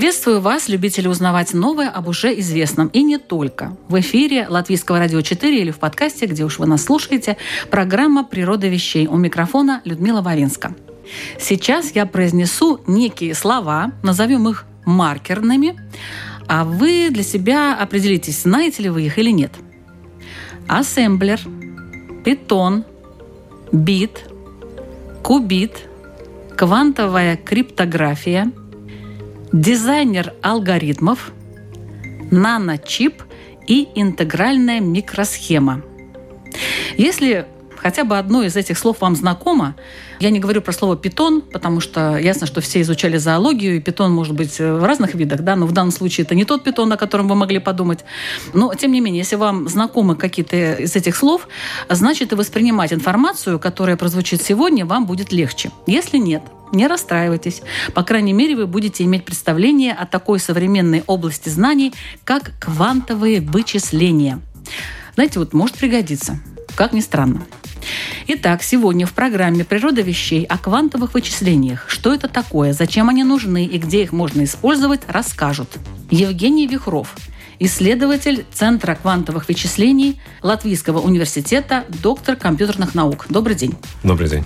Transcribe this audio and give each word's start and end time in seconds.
Приветствую 0.00 0.40
вас, 0.40 0.70
любители 0.70 1.08
узнавать 1.08 1.52
новое 1.52 1.90
об 1.90 2.08
уже 2.08 2.32
известном. 2.40 2.88
И 2.88 3.02
не 3.02 3.18
только. 3.18 3.76
В 3.86 4.00
эфире 4.00 4.46
Латвийского 4.48 4.98
радио 4.98 5.20
4 5.20 5.60
или 5.60 5.70
в 5.70 5.78
подкасте, 5.78 6.24
где 6.24 6.42
уж 6.42 6.58
вы 6.58 6.64
нас 6.64 6.84
слушаете, 6.84 7.36
программа 7.70 8.24
«Природа 8.24 8.66
вещей». 8.66 9.06
У 9.06 9.18
микрофона 9.18 9.82
Людмила 9.84 10.22
Вавинска. 10.22 10.74
Сейчас 11.38 11.94
я 11.94 12.06
произнесу 12.06 12.80
некие 12.86 13.34
слова, 13.34 13.92
назовем 14.02 14.48
их 14.48 14.64
маркерными, 14.86 15.78
а 16.46 16.64
вы 16.64 17.10
для 17.10 17.22
себя 17.22 17.76
определитесь, 17.76 18.44
знаете 18.44 18.84
ли 18.84 18.88
вы 18.88 19.02
их 19.02 19.18
или 19.18 19.30
нет. 19.30 19.52
Ассемблер, 20.66 21.40
питон, 22.24 22.86
бит, 23.70 24.30
кубит, 25.22 25.90
квантовая 26.56 27.36
криптография– 27.36 28.50
дизайнер 29.52 30.34
алгоритмов, 30.42 31.32
наночип 32.30 33.22
и 33.66 33.88
интегральная 33.94 34.80
микросхема. 34.80 35.82
Если 36.96 37.46
хотя 37.80 38.04
бы 38.04 38.18
одно 38.18 38.42
из 38.42 38.56
этих 38.56 38.78
слов 38.78 39.00
вам 39.00 39.16
знакомо. 39.16 39.74
Я 40.20 40.30
не 40.30 40.38
говорю 40.38 40.60
про 40.60 40.72
слово 40.72 40.96
питон, 40.96 41.40
потому 41.40 41.80
что 41.80 42.18
ясно, 42.18 42.46
что 42.46 42.60
все 42.60 42.82
изучали 42.82 43.16
зоологию, 43.16 43.76
и 43.76 43.80
питон 43.80 44.12
может 44.12 44.34
быть 44.34 44.58
в 44.58 44.84
разных 44.84 45.14
видах, 45.14 45.40
да, 45.40 45.56
но 45.56 45.66
в 45.66 45.72
данном 45.72 45.90
случае 45.90 46.26
это 46.26 46.34
не 46.34 46.44
тот 46.44 46.62
питон, 46.62 46.92
о 46.92 46.96
котором 46.98 47.28
вы 47.28 47.34
могли 47.34 47.58
подумать. 47.58 48.00
Но, 48.52 48.74
тем 48.74 48.92
не 48.92 49.00
менее, 49.00 49.20
если 49.20 49.36
вам 49.36 49.68
знакомы 49.68 50.14
какие-то 50.14 50.74
из 50.74 50.94
этих 50.94 51.16
слов, 51.16 51.48
значит 51.88 52.32
и 52.32 52.34
воспринимать 52.34 52.92
информацию, 52.92 53.58
которая 53.58 53.96
прозвучит 53.96 54.42
сегодня, 54.42 54.84
вам 54.84 55.06
будет 55.06 55.32
легче. 55.32 55.70
Если 55.86 56.18
нет, 56.18 56.42
не 56.72 56.86
расстраивайтесь. 56.86 57.62
По 57.94 58.02
крайней 58.02 58.32
мере, 58.32 58.56
вы 58.56 58.66
будете 58.66 59.04
иметь 59.04 59.24
представление 59.24 59.92
о 59.92 60.06
такой 60.06 60.38
современной 60.38 61.02
области 61.06 61.48
знаний, 61.48 61.92
как 62.24 62.52
квантовые 62.58 63.40
вычисления. 63.40 64.40
Знаете, 65.14 65.38
вот 65.38 65.52
может 65.52 65.76
пригодиться, 65.76 66.38
как 66.74 66.92
ни 66.92 67.00
странно. 67.00 67.42
Итак, 68.26 68.62
сегодня 68.62 69.06
в 69.06 69.12
программе 69.12 69.64
«Природа 69.64 70.02
вещей» 70.02 70.44
о 70.44 70.58
квантовых 70.58 71.14
вычислениях. 71.14 71.86
Что 71.88 72.14
это 72.14 72.28
такое, 72.28 72.72
зачем 72.72 73.08
они 73.08 73.24
нужны 73.24 73.64
и 73.64 73.78
где 73.78 74.02
их 74.02 74.12
можно 74.12 74.44
использовать, 74.44 75.00
расскажут. 75.08 75.68
Евгений 76.10 76.66
Вихров, 76.66 77.16
исследователь 77.58 78.44
Центра 78.52 78.94
квантовых 78.94 79.48
вычислений 79.48 80.20
Латвийского 80.42 81.00
университета, 81.00 81.84
доктор 82.02 82.36
компьютерных 82.36 82.94
наук. 82.94 83.26
Добрый 83.28 83.56
день. 83.56 83.74
Добрый 84.04 84.28
день 84.28 84.44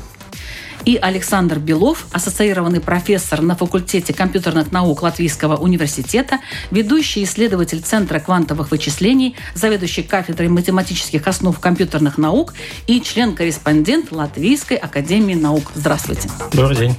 и 0.84 0.96
Александр 0.96 1.58
Белов, 1.58 2.06
ассоциированный 2.12 2.80
профессор 2.80 3.42
на 3.42 3.56
факультете 3.56 4.12
компьютерных 4.12 4.72
наук 4.72 5.02
Латвийского 5.02 5.56
университета, 5.56 6.40
ведущий 6.70 7.24
исследователь 7.24 7.80
Центра 7.80 8.18
квантовых 8.18 8.70
вычислений, 8.70 9.36
заведующий 9.54 10.02
кафедрой 10.02 10.48
математических 10.48 11.26
основ 11.26 11.58
компьютерных 11.58 12.18
наук 12.18 12.54
и 12.86 13.00
член-корреспондент 13.00 14.12
Латвийской 14.12 14.76
академии 14.76 15.34
наук. 15.34 15.72
Здравствуйте. 15.74 16.28
Добрый 16.52 16.76
день. 16.76 16.96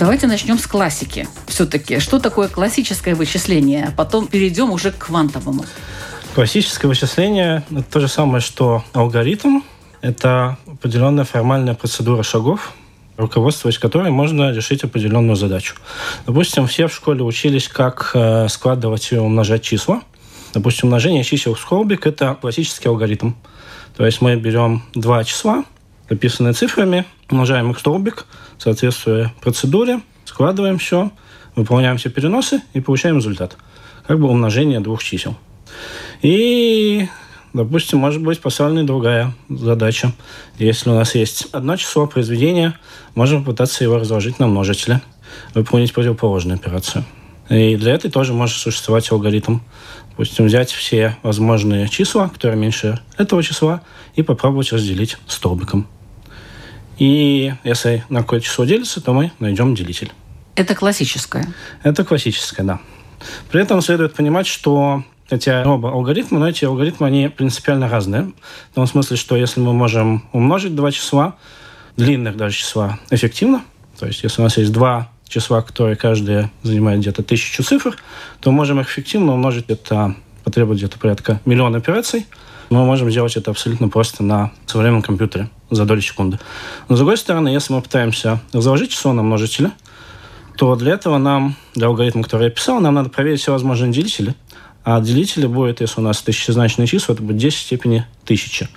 Давайте 0.00 0.26
начнем 0.26 0.58
с 0.58 0.66
классики. 0.66 1.28
Все-таки, 1.46 1.98
что 1.98 2.18
такое 2.18 2.48
классическое 2.48 3.14
вычисление? 3.14 3.88
А 3.88 3.90
потом 3.90 4.28
перейдем 4.28 4.70
уже 4.70 4.92
к 4.92 4.96
квантовому. 4.96 5.66
Классическое 6.34 6.88
вычисление– 6.88 7.64
это 7.70 7.82
то 7.82 8.00
же 8.00 8.08
самое, 8.08 8.40
что 8.40 8.82
алгоритм. 8.94 9.60
Это 10.00 10.56
определенная 10.66 11.24
формальная 11.24 11.74
процедура 11.74 12.22
шагов, 12.22 12.72
руководствуясь 13.18 13.78
которой 13.78 14.10
можно 14.10 14.50
решить 14.52 14.84
определенную 14.84 15.36
задачу. 15.36 15.74
Допустим, 16.24 16.66
все 16.66 16.86
в 16.86 16.94
школе 16.94 17.22
учились, 17.22 17.68
как 17.68 18.12
э, 18.14 18.48
складывать 18.48 19.12
и 19.12 19.18
умножать 19.18 19.60
числа. 19.60 20.00
Допустим, 20.54 20.88
умножение 20.88 21.24
чисел 21.24 21.52
в 21.52 21.60
столбик– 21.60 22.06
это 22.06 22.38
классический 22.40 22.88
алгоритм. 22.88 23.32
То 23.98 24.06
есть 24.06 24.22
мы 24.22 24.36
берем 24.36 24.82
два 24.94 25.24
числа, 25.24 25.64
написанные 26.10 26.52
цифрами, 26.52 27.06
умножаем 27.30 27.70
их 27.70 27.78
в 27.78 27.80
столбик, 27.80 28.26
соответствуя 28.58 29.32
процедуре, 29.40 30.02
складываем 30.24 30.78
все, 30.78 31.10
выполняем 31.56 31.96
все 31.96 32.10
переносы 32.10 32.60
и 32.74 32.80
получаем 32.80 33.16
результат. 33.16 33.56
Как 34.06 34.18
бы 34.18 34.28
умножение 34.28 34.80
двух 34.80 35.02
чисел. 35.02 35.36
И, 36.20 37.08
допустим, 37.52 37.98
может 37.98 38.22
быть 38.22 38.40
поставлена 38.40 38.86
другая 38.86 39.32
задача. 39.48 40.12
Если 40.58 40.90
у 40.90 40.94
нас 40.94 41.14
есть 41.14 41.46
одно 41.52 41.76
число 41.76 42.06
произведения, 42.06 42.78
можем 43.14 43.44
попытаться 43.44 43.84
его 43.84 43.98
разложить 43.98 44.38
на 44.38 44.48
множители, 44.48 45.00
выполнить 45.54 45.92
противоположную 45.92 46.56
операцию. 46.56 47.04
И 47.48 47.76
для 47.76 47.94
этого 47.94 48.12
тоже 48.12 48.32
может 48.32 48.56
существовать 48.58 49.10
алгоритм. 49.10 49.60
Допустим, 50.10 50.46
взять 50.46 50.70
все 50.70 51.16
возможные 51.22 51.88
числа, 51.88 52.28
которые 52.28 52.58
меньше 52.58 53.00
этого 53.16 53.42
числа, 53.42 53.82
и 54.14 54.22
попробовать 54.22 54.72
разделить 54.72 55.16
столбиком. 55.26 55.86
И 57.00 57.54
если 57.64 58.04
на 58.10 58.20
какое 58.20 58.40
число 58.40 58.66
делится, 58.66 59.00
то 59.00 59.14
мы 59.14 59.32
найдем 59.38 59.74
делитель. 59.74 60.12
Это 60.54 60.74
классическое? 60.74 61.52
Это 61.82 62.04
классическое, 62.04 62.64
да. 62.64 62.80
При 63.50 63.62
этом 63.62 63.80
следует 63.80 64.14
понимать, 64.14 64.46
что 64.46 65.02
эти 65.30 65.48
оба 65.64 65.92
алгоритмы, 65.92 66.38
но 66.38 66.48
эти 66.48 66.66
алгоритмы, 66.66 67.06
они 67.06 67.28
принципиально 67.28 67.88
разные. 67.88 68.32
В 68.72 68.74
том 68.74 68.86
смысле, 68.86 69.16
что 69.16 69.34
если 69.34 69.60
мы 69.60 69.72
можем 69.72 70.28
умножить 70.32 70.74
два 70.74 70.92
числа, 70.92 71.36
длинных 71.96 72.36
даже 72.36 72.54
числа, 72.54 72.98
эффективно, 73.08 73.64
то 73.98 74.06
есть 74.06 74.22
если 74.22 74.42
у 74.42 74.44
нас 74.44 74.58
есть 74.58 74.72
два 74.72 75.10
числа, 75.26 75.62
которые 75.62 75.96
каждое 75.96 76.50
занимает 76.62 77.00
где-то 77.00 77.22
тысячу 77.22 77.62
цифр, 77.62 77.96
то 78.40 78.50
можем 78.50 78.78
их 78.78 78.90
эффективно 78.90 79.32
умножить. 79.32 79.64
Это 79.68 80.16
потребует 80.44 80.78
где-то 80.78 80.98
порядка 80.98 81.40
миллиона 81.46 81.78
операций– 81.78 82.26
мы 82.70 82.84
можем 82.84 83.10
сделать 83.10 83.36
это 83.36 83.50
абсолютно 83.50 83.88
просто 83.88 84.22
на 84.22 84.52
современном 84.64 85.02
компьютере 85.02 85.50
за 85.70 85.84
доли 85.84 86.00
секунды. 86.00 86.38
Но, 86.88 86.96
с 86.96 86.98
другой 86.98 87.16
стороны, 87.16 87.48
если 87.48 87.72
мы 87.72 87.82
пытаемся 87.82 88.40
разложить 88.52 88.90
число 88.90 89.12
на 89.12 89.22
множители, 89.22 89.70
то 90.56 90.76
для 90.76 90.92
этого 90.92 91.18
нам, 91.18 91.56
для 91.74 91.86
алгоритма, 91.86 92.22
который 92.22 92.44
я 92.44 92.50
писал, 92.50 92.80
нам 92.80 92.94
надо 92.94 93.08
проверить 93.08 93.40
все 93.40 93.52
возможные 93.52 93.92
делители. 93.92 94.34
А 94.84 95.00
делители 95.00 95.46
будет, 95.46 95.80
если 95.80 96.00
у 96.00 96.04
нас 96.04 96.20
тысячезначное 96.22 96.86
число, 96.86 97.14
это 97.14 97.22
будет 97.22 97.38
10 97.38 97.58
в 97.58 97.62
степени 97.62 98.06
тысячи. 98.24 98.68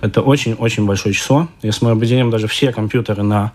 Это 0.00 0.20
очень-очень 0.20 0.86
большое 0.86 1.14
число. 1.14 1.48
Если 1.62 1.84
мы 1.84 1.92
объединим 1.92 2.30
даже 2.30 2.48
все 2.48 2.72
компьютеры 2.72 3.22
на 3.22 3.52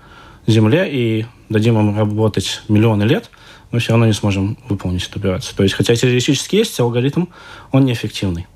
Земле 0.48 0.90
и 0.90 1.26
дадим 1.50 1.78
им 1.78 1.98
работать 1.98 2.62
миллионы 2.70 3.04
лет, 3.04 3.30
мы 3.72 3.80
все 3.80 3.92
равно 3.92 4.06
не 4.06 4.14
сможем 4.14 4.58
выполнить 4.70 5.06
эту 5.08 5.20
операцию. 5.20 5.56
То 5.56 5.64
есть, 5.64 5.76
хотя 5.76 5.94
теоретически 5.96 6.56
есть 6.56 6.80
алгоритм, 6.80 7.26
он 7.72 7.86
неэффективный. 7.86 8.48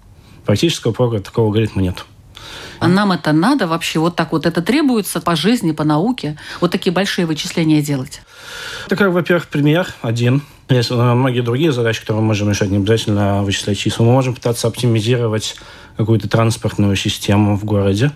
Практического 0.46 0.94
прога 0.94 1.20
такого 1.20 1.48
алгоритма 1.48 1.82
нет. 1.82 2.06
А 2.80 2.88
нам 2.88 3.12
это 3.12 3.32
надо 3.32 3.68
вообще? 3.68 4.00
Вот 4.00 4.16
так 4.16 4.32
вот 4.32 4.46
это 4.46 4.62
требуется 4.62 5.22
по 5.22 5.36
жизни, 5.36 5.72
по 5.72 5.84
науке? 5.84 6.38
Вот 6.60 6.72
такие 6.72 6.92
большие 6.92 7.26
вычисления 7.26 7.82
делать? 7.82 8.22
Это 8.86 8.96
как, 8.96 9.12
во-первых, 9.12 9.48
пример 9.48 9.88
один. 10.02 10.42
Есть 10.70 10.90
многие 10.90 11.42
другие 11.42 11.72
задачи, 11.72 12.02
которые 12.02 12.22
мы 12.22 12.28
можем 12.28 12.50
решать, 12.50 12.70
не 12.70 12.78
обязательно 12.78 13.44
вычислять 13.44 13.78
числа. 13.78 14.06
Мы 14.06 14.14
можем 14.14 14.36
пытаться 14.36 14.68
оптимизировать 14.68 15.56
какую-то 15.98 16.30
транспортную 16.30 16.96
систему 16.96 17.58
в 17.58 17.66
городе. 17.66 18.12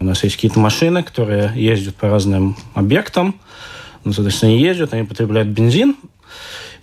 У 0.00 0.04
нас 0.04 0.22
есть 0.24 0.36
какие-то 0.36 0.58
машины, 0.58 1.02
которые 1.02 1.52
ездят 1.54 1.94
по 1.96 2.08
разным 2.08 2.56
объектам. 2.74 3.40
Ну, 4.04 4.12
соответственно, 4.12 4.52
они 4.52 4.60
ездят, 4.60 4.92
они 4.92 5.04
потребляют 5.06 5.48
бензин. 5.48 5.96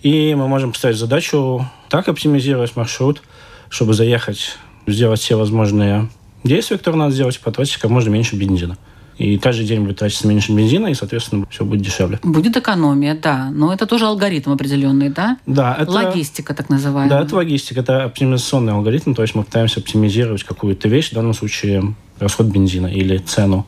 И 0.02 0.34
мы 0.34 0.48
можем 0.48 0.72
поставить 0.72 0.96
задачу 0.96 1.68
так 1.88 2.08
оптимизировать 2.08 2.76
маршрут, 2.76 3.22
чтобы 3.68 3.94
заехать 3.94 4.56
сделать 4.86 5.20
все 5.20 5.36
возможные 5.36 6.08
действия, 6.44 6.78
которые 6.78 6.98
надо 7.00 7.14
сделать, 7.14 7.38
потратить 7.40 7.76
как 7.76 7.90
можно 7.90 8.10
меньше 8.10 8.36
бензина. 8.36 8.76
И 9.18 9.36
каждый 9.36 9.66
день 9.66 9.80
будет 9.80 9.98
тратиться 9.98 10.28
меньше 10.28 10.52
бензина, 10.52 10.86
и, 10.86 10.94
соответственно, 10.94 11.44
все 11.50 11.64
будет 11.64 11.82
дешевле. 11.82 12.20
Будет 12.22 12.56
экономия, 12.56 13.18
да. 13.20 13.50
Но 13.50 13.72
это 13.72 13.84
тоже 13.84 14.06
алгоритм 14.06 14.52
определенный, 14.52 15.08
да? 15.08 15.38
Да. 15.44 15.76
Это, 15.76 15.90
логистика, 15.90 16.54
так 16.54 16.68
называемая. 16.68 17.10
Да, 17.18 17.24
это 17.24 17.34
логистика. 17.34 17.80
Это 17.80 18.04
оптимизационный 18.04 18.72
алгоритм. 18.74 19.14
То 19.14 19.22
есть 19.22 19.34
мы 19.34 19.42
пытаемся 19.42 19.80
оптимизировать 19.80 20.44
какую-то 20.44 20.88
вещь, 20.88 21.10
в 21.10 21.14
данном 21.14 21.34
случае 21.34 21.96
расход 22.20 22.46
бензина 22.46 22.86
или 22.86 23.18
цену 23.18 23.66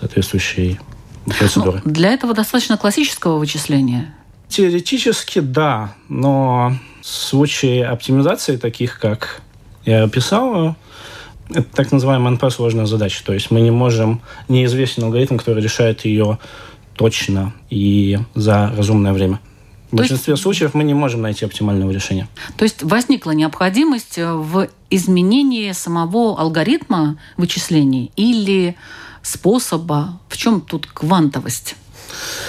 соответствующей 0.00 0.80
процедуры. 1.26 1.82
Ну, 1.84 1.92
для 1.92 2.12
этого 2.12 2.32
достаточно 2.32 2.78
классического 2.78 3.38
вычисления? 3.38 4.14
Теоретически, 4.48 5.40
да. 5.40 5.94
Но 6.08 6.72
в 7.02 7.06
случае 7.06 7.84
оптимизации, 7.86 8.56
таких 8.56 8.98
как 8.98 9.42
я 9.84 10.04
описал, 10.04 10.74
это 11.50 11.64
так 11.74 11.92
называемая 11.92 12.34
НП 12.34 12.50
сложная 12.50 12.86
задача. 12.86 13.22
То 13.24 13.32
есть 13.32 13.50
мы 13.50 13.60
не 13.60 13.70
можем, 13.70 14.20
неизвестен 14.48 15.04
алгоритм, 15.04 15.36
который 15.36 15.62
решает 15.62 16.04
ее 16.04 16.38
точно 16.94 17.52
и 17.70 18.18
за 18.34 18.72
разумное 18.76 19.12
время. 19.12 19.40
В 19.90 19.96
большинстве 19.96 20.32
есть, 20.32 20.42
случаев 20.42 20.74
мы 20.74 20.82
не 20.82 20.94
можем 20.94 21.22
найти 21.22 21.44
оптимального 21.44 21.90
решения. 21.90 22.28
То 22.56 22.64
есть 22.64 22.82
возникла 22.82 23.30
необходимость 23.30 24.18
в 24.18 24.68
изменении 24.90 25.70
самого 25.72 26.38
алгоритма 26.38 27.18
вычислений 27.36 28.10
или 28.16 28.76
способа? 29.22 30.18
В 30.28 30.36
чем 30.36 30.60
тут 30.60 30.86
квантовость? 30.86 31.76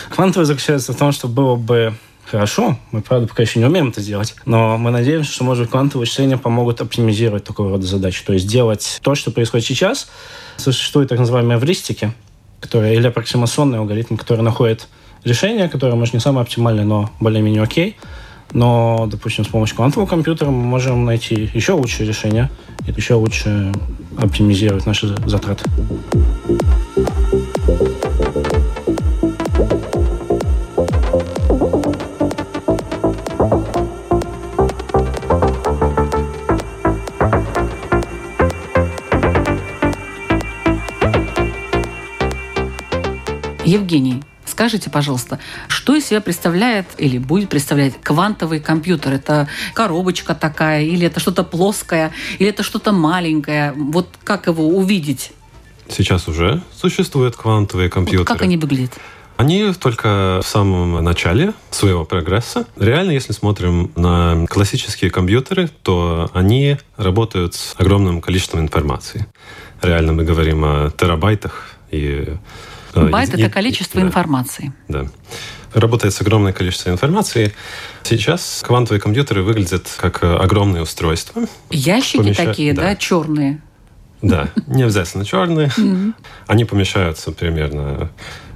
Квантовость 0.09 0.47
заключается 0.47 0.93
в 0.93 0.97
том, 0.97 1.11
что 1.11 1.27
было 1.27 1.55
бы 1.55 1.93
хорошо. 2.29 2.77
Мы, 2.91 3.01
правда, 3.01 3.27
пока 3.27 3.43
еще 3.43 3.59
не 3.59 3.65
умеем 3.65 3.89
это 3.89 4.01
делать. 4.01 4.35
Но 4.45 4.77
мы 4.77 4.91
надеемся, 4.91 5.31
что, 5.31 5.43
может, 5.43 5.69
квантовые 5.69 6.01
вычисления 6.01 6.37
помогут 6.37 6.81
оптимизировать 6.81 7.43
такого 7.43 7.71
рода 7.71 7.85
задачи. 7.85 8.23
То 8.25 8.33
есть 8.33 8.47
делать 8.47 8.99
то, 9.01 9.15
что 9.15 9.31
происходит 9.31 9.65
сейчас. 9.65 10.09
Существуют 10.57 11.09
так 11.09 11.19
называемые 11.19 11.57
эвристики, 11.57 12.13
которые, 12.59 12.95
или 12.95 13.07
аппроксимационный 13.07 13.79
алгоритм, 13.79 14.15
который 14.17 14.41
находит 14.41 14.87
решение, 15.23 15.69
которое, 15.69 15.95
может, 15.95 16.13
не 16.13 16.19
самое 16.19 16.43
оптимальное, 16.43 16.85
но 16.85 17.09
более-менее 17.19 17.63
окей. 17.63 17.97
Но, 18.53 19.07
допустим, 19.11 19.43
с 19.43 19.47
помощью 19.47 19.75
квантового 19.75 20.07
компьютера 20.07 20.49
мы 20.49 20.63
можем 20.63 21.03
найти 21.05 21.49
еще 21.53 21.73
лучшее 21.73 22.07
решение 22.07 22.49
и 22.87 22.91
еще 22.91 23.15
лучше 23.15 23.73
оптимизировать 24.17 24.85
наши 24.85 25.07
затраты. 25.25 25.65
Евгений, 43.67 44.23
скажите, 44.45 44.89
пожалуйста, 44.89 45.39
что 45.67 45.93
из 45.93 46.05
себя 46.05 46.21
представляет 46.21 46.87
или 46.97 47.17
будет 47.17 47.49
представлять 47.49 47.95
квантовый 48.01 48.61
компьютер? 48.61 49.11
Это 49.11 49.49
коробочка 49.73 50.33
такая, 50.35 50.83
или 50.83 51.05
это 51.05 51.19
что-то 51.19 51.43
плоское, 51.43 52.13
или 52.39 52.49
это 52.49 52.63
что-то 52.63 52.93
маленькое? 52.93 53.73
Вот 53.75 54.07
как 54.23 54.47
его 54.47 54.69
увидеть? 54.69 55.33
Сейчас 55.89 56.29
уже 56.29 56.61
существуют 56.73 57.35
квантовые 57.35 57.89
компьютеры. 57.89 58.19
Вот 58.19 58.27
как 58.27 58.41
они 58.41 58.55
выглядят? 58.55 58.93
Они 59.35 59.73
только 59.73 60.39
в 60.41 60.47
самом 60.47 61.03
начале 61.03 61.53
своего 61.69 62.05
прогресса. 62.05 62.65
Реально, 62.77 63.11
если 63.11 63.33
смотрим 63.33 63.91
на 63.97 64.45
классические 64.47 65.11
компьютеры, 65.11 65.69
то 65.83 66.31
они 66.33 66.77
работают 66.95 67.53
с 67.53 67.75
огромным 67.77 68.21
количеством 68.21 68.61
информации. 68.61 69.27
Реально 69.81 70.13
мы 70.13 70.23
говорим 70.23 70.63
о 70.63 70.89
терабайтах 70.89 71.67
и 71.91 72.33
Байт– 72.93 73.33
это 73.33 73.49
количество 73.49 74.01
да, 74.01 74.07
информации. 74.07 74.73
Да. 74.87 75.07
Работает 75.73 76.13
с 76.13 76.21
огромным 76.21 76.53
количеством 76.53 76.93
информации. 76.93 77.53
Сейчас 78.03 78.63
квантовые 78.65 79.01
компьютеры 79.01 79.43
выглядят 79.43 79.87
как 79.97 80.23
э, 80.23 80.35
огромные 80.35 80.81
устройства. 80.83 81.43
Ящики 81.69 82.17
помеща... 82.17 82.45
такие, 82.45 82.73
да, 82.73 82.83
да 82.83 82.95
черные? 82.95 83.61
Да, 84.21 84.49
не 84.65 84.83
обязательно 84.83 85.25
черные. 85.25 85.71
Они 86.47 86.65
помещаются 86.65 87.31
примерно 87.31 88.09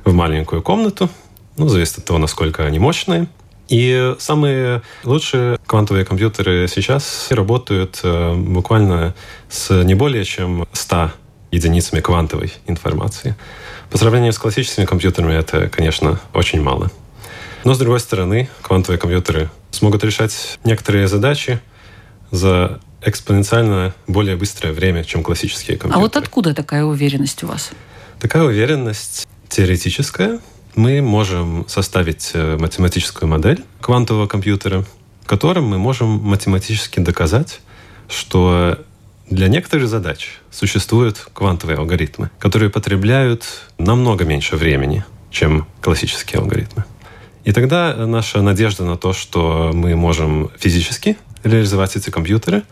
в 0.04 0.13
маленькую 0.13 0.62
комнату. 0.62 1.10
Ну, 1.57 1.68
зависит 1.68 2.00
от 2.00 2.06
того, 2.06 2.18
насколько 2.18 2.66
они 2.66 2.80
мощные. 2.80 3.27
И 3.68 4.16
самые 4.19 4.81
лучшие 5.04 5.57
квантовые 5.66 6.06
компьютеры 6.06 6.68
сейчас 6.68 7.27
работают 7.30 8.00
э, 8.04 8.36
буквально 8.36 9.13
с 9.48 9.84
не 9.84 9.95
более 9.95 10.25
чем 10.25 10.68
100 10.74 11.12
единицами 11.51 12.00
квантовой 12.00 12.53
информации. 12.68 13.36
По 13.89 13.98
сравнению 13.98 14.33
с 14.33 14.39
классическими 14.39 14.86
компьютерами 14.86 15.33
это, 15.33 15.69
конечно, 15.69 16.19
очень 16.33 16.62
мало. 16.62 16.92
Но, 17.63 17.74
с 17.74 17.77
другой 17.77 18.00
стороны, 18.00 18.50
квантовые 18.62 18.98
компьютеры 18.98 19.50
смогут 19.69 20.03
решать 20.03 20.57
некоторые 20.63 21.07
задачи 21.07 21.59
за 22.31 22.80
экспоненциально 23.01 23.94
более 24.07 24.36
быстрое 24.36 24.74
время, 24.74 25.03
чем 25.03 25.24
классические 25.24 25.77
компьютеры. 25.77 26.00
А 26.00 26.00
вот 26.00 26.15
откуда 26.18 26.53
такая 26.53 26.86
уверенность 26.86 27.44
у 27.44 27.48
вас? 27.48 27.71
Такая 28.19 28.44
уверенность 28.44 29.27
теоретическая. 29.50 30.39
Мы 30.75 31.01
можем 31.01 31.65
составить 31.68 32.31
э, 32.33 32.57
математическую 32.57 33.27
модель 33.27 33.63
квантового 33.81 34.27
компьютера, 34.27 34.86
в 35.24 35.27
котором 35.27 35.65
мы 35.65 35.77
можем 35.77 36.07
математически 36.07 37.00
доказать, 37.00 37.59
что 38.07 38.80
для 39.30 39.48
некоторых 39.48 39.88
задач 39.88 40.40
существуют 40.50 41.18
квантовые 41.34 41.78
алгоритмы, 41.78 42.30
которые 42.40 42.70
потребляют 42.70 43.46
намного 43.78 44.26
меньше 44.26 44.58
времени, 44.58 45.06
чем 45.30 45.68
классические 45.82 46.40
алгоритмы. 46.42 46.84
И 47.44 47.54
тогда 47.54 48.06
наша 48.06 48.42
надежда 48.42 48.84
на 48.86 48.98
то, 48.98 49.14
что 49.14 49.72
мы 49.74 49.96
можем 49.96 50.52
физически 50.60 51.18
реализовать 51.44 51.96
эти 51.96 52.10
компьютеры 52.10 52.64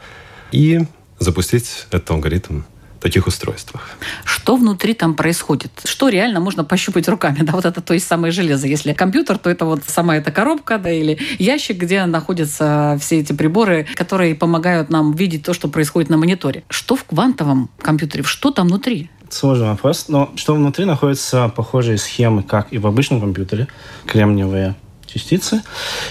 и 0.52 0.82
запустить 1.18 1.88
этот 1.92 2.10
алгоритм 2.12 2.62
таких 3.00 3.28
устройствах. 3.28 3.90
Что 4.24 4.56
внутри 4.56 4.94
там 4.94 5.14
происходит? 5.14 5.72
Что 5.84 6.10
реально 6.10 6.40
можно 6.40 6.64
пощупать 6.64 7.08
руками? 7.08 7.40
Да, 7.50 7.54
вот 7.54 7.66
это 7.66 7.82
то 7.82 7.96
есть 7.96 8.06
самое 8.06 8.32
железо. 8.32 8.68
Если 8.68 8.94
компьютер, 8.94 9.40
то 9.40 9.50
это 9.50 9.66
вот 9.66 9.82
сама 9.88 10.18
эта 10.18 10.32
коробка, 10.32 10.78
да, 10.78 10.92
или 10.92 11.18
ящик, 11.40 11.78
где 11.78 12.06
находятся 12.06 12.98
все 13.02 13.20
эти 13.20 13.34
приборы, 13.34 13.88
которые 13.96 14.36
помогают 14.36 14.92
нам 14.92 15.14
видеть 15.14 15.44
то, 15.44 15.54
что 15.54 15.68
происходит 15.68 16.10
на 16.10 16.18
мониторе. 16.18 16.64
Что 16.70 16.96
в 16.96 17.06
квантовом 17.06 17.72
компьютере? 17.82 18.24
Что 18.24 18.52
там 18.52 18.68
внутри? 18.68 19.10
Сложный 19.30 19.68
вопрос. 19.68 20.06
Но 20.10 20.32
что 20.36 20.54
внутри 20.54 20.86
находятся 20.86 21.50
похожие 21.50 21.98
схемы, 21.98 22.44
как 22.44 22.72
и 22.72 22.78
в 22.78 22.86
обычном 22.86 23.22
компьютере. 23.22 23.68
Кремниевые 24.06 24.76
частицы, 25.12 25.64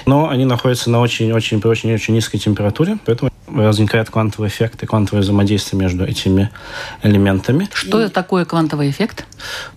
но 0.07 0.29
они 0.29 0.45
находятся 0.45 0.91
на 0.91 1.01
очень-очень-очень-очень 1.01 2.15
низкой 2.15 2.39
температуре, 2.39 2.99
поэтому 3.05 3.31
возникает 3.47 4.11
квантовый 4.11 4.49
эффект 4.49 4.83
и 4.83 4.87
квантовое 4.87 5.23
взаимодействие 5.23 5.81
между 5.81 6.05
этими 6.05 6.51
элементами. 7.03 7.69
Что 7.73 8.05
и... 8.05 8.09
такое 8.09 8.45
квантовый 8.45 8.91
эффект? 8.91 9.27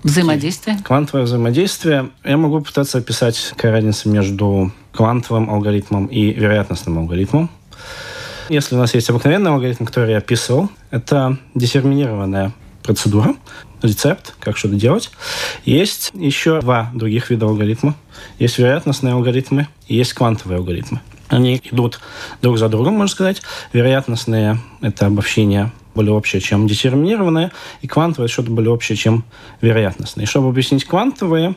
Взаимодействие? 0.03 0.77
Квантовое 0.83 1.23
взаимодействие. 1.25 2.09
Я 2.23 2.37
могу 2.37 2.61
пытаться 2.61 2.97
описать, 2.97 3.53
какая 3.55 3.71
разница 3.71 4.09
между 4.09 4.71
квантовым 4.91 5.49
алгоритмом 5.49 6.07
и 6.07 6.31
вероятностным 6.33 6.99
алгоритмом. 6.99 7.49
Если 8.49 8.75
у 8.75 8.77
нас 8.77 8.93
есть 8.93 9.09
обыкновенный 9.09 9.51
алгоритм, 9.51 9.85
который 9.85 10.11
я 10.11 10.17
описывал, 10.17 10.69
это 10.89 11.37
детерминированная 11.55 12.51
процедура, 12.83 13.35
рецепт, 13.81 14.35
как 14.39 14.57
что-то 14.57 14.75
делать. 14.75 15.11
Есть 15.65 16.11
еще 16.13 16.61
два 16.61 16.91
других 16.93 17.29
вида 17.29 17.45
алгоритма. 17.45 17.95
Есть 18.39 18.57
вероятностные 18.57 19.13
алгоритмы 19.13 19.67
и 19.87 19.95
есть 19.95 20.13
квантовые 20.13 20.57
алгоритмы. 20.57 21.01
Они 21.27 21.61
идут 21.63 22.01
друг 22.41 22.57
за 22.57 22.67
другом, 22.67 22.93
можно 22.93 23.11
сказать. 23.11 23.41
Вероятностные– 23.71 24.59
это 24.81 25.05
обобщение 25.05 25.71
более 25.95 26.13
общее, 26.13 26.41
чем 26.41 26.67
детерминированное, 26.67 27.51
и 27.81 27.87
это 27.87 28.27
что-то 28.27 28.51
более 28.51 28.71
общее, 28.71 28.95
чем 28.95 29.23
вероятностное. 29.61 30.25
И 30.25 30.27
чтобы 30.27 30.49
объяснить 30.49 30.85
квантовые, 30.85 31.55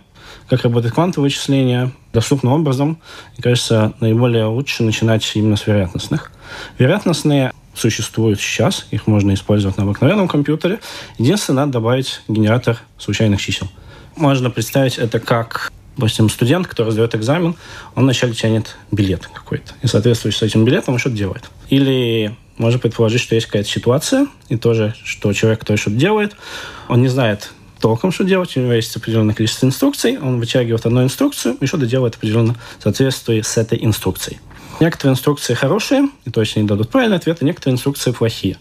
как 0.48 0.62
работает 0.62 0.94
квантовое 0.94 1.28
вычисление 1.28 1.92
доступным 2.12 2.52
образом, 2.52 2.98
мне 3.34 3.42
кажется, 3.42 3.94
наиболее 4.00 4.46
лучше 4.46 4.82
начинать 4.82 5.30
именно 5.34 5.56
с 5.56 5.66
вероятностных. 5.66 6.30
Вероятностные 6.78 7.52
существуют 7.74 8.40
сейчас, 8.40 8.86
их 8.90 9.06
можно 9.06 9.34
использовать 9.34 9.76
на 9.76 9.84
обыкновенном 9.84 10.28
компьютере. 10.28 10.80
Единственное, 11.18 11.62
надо 11.62 11.72
добавить 11.72 12.20
генератор 12.28 12.78
случайных 12.98 13.40
чисел. 13.40 13.68
Можно 14.16 14.50
представить 14.50 14.98
это 14.98 15.18
как 15.18 15.72
допустим, 15.96 16.28
студент, 16.28 16.66
который 16.66 16.90
сдает 16.90 17.14
экзамен, 17.14 17.54
он 17.94 18.04
вначале 18.04 18.32
тянет 18.32 18.76
билет 18.90 19.28
какой-то. 19.32 19.74
И 19.82 19.86
соответствующий 19.86 20.38
с 20.38 20.42
этим 20.42 20.64
билетом 20.64 20.94
он 20.94 21.00
что-то 21.00 21.16
делает. 21.16 21.44
Или 21.68 22.34
можно 22.58 22.78
предположить, 22.78 23.20
что 23.20 23.34
есть 23.34 23.46
какая-то 23.46 23.68
ситуация, 23.68 24.26
и 24.48 24.56
тоже, 24.56 24.94
что 25.04 25.32
человек, 25.32 25.60
который 25.60 25.76
что-то 25.76 25.96
делает, 25.96 26.36
он 26.88 27.02
не 27.02 27.08
знает 27.08 27.52
толком, 27.84 28.12
что 28.12 28.24
делать, 28.24 28.56
у 28.56 28.60
него 28.60 28.72
есть 28.72 28.96
определенное 28.96 29.34
количество 29.34 29.66
инструкций, 29.66 30.18
он 30.18 30.40
вытягивает 30.40 30.86
одну 30.86 31.02
инструкцию 31.02 31.58
и 31.60 31.66
что-то 31.66 31.84
делает 31.84 32.14
определенно 32.14 32.54
в 32.78 32.82
соответствии 32.82 33.42
с 33.42 33.58
этой 33.58 33.84
инструкцией. 33.84 34.40
Некоторые 34.80 35.12
инструкции 35.12 35.52
хорошие, 35.52 36.08
и 36.24 36.30
точно 36.30 36.60
они 36.60 36.68
дадут 36.68 36.88
правильный 36.88 37.18
ответ, 37.18 37.42
а 37.42 37.44
некоторые 37.44 37.74
инструкции 37.74 38.12
плохие. 38.12 38.56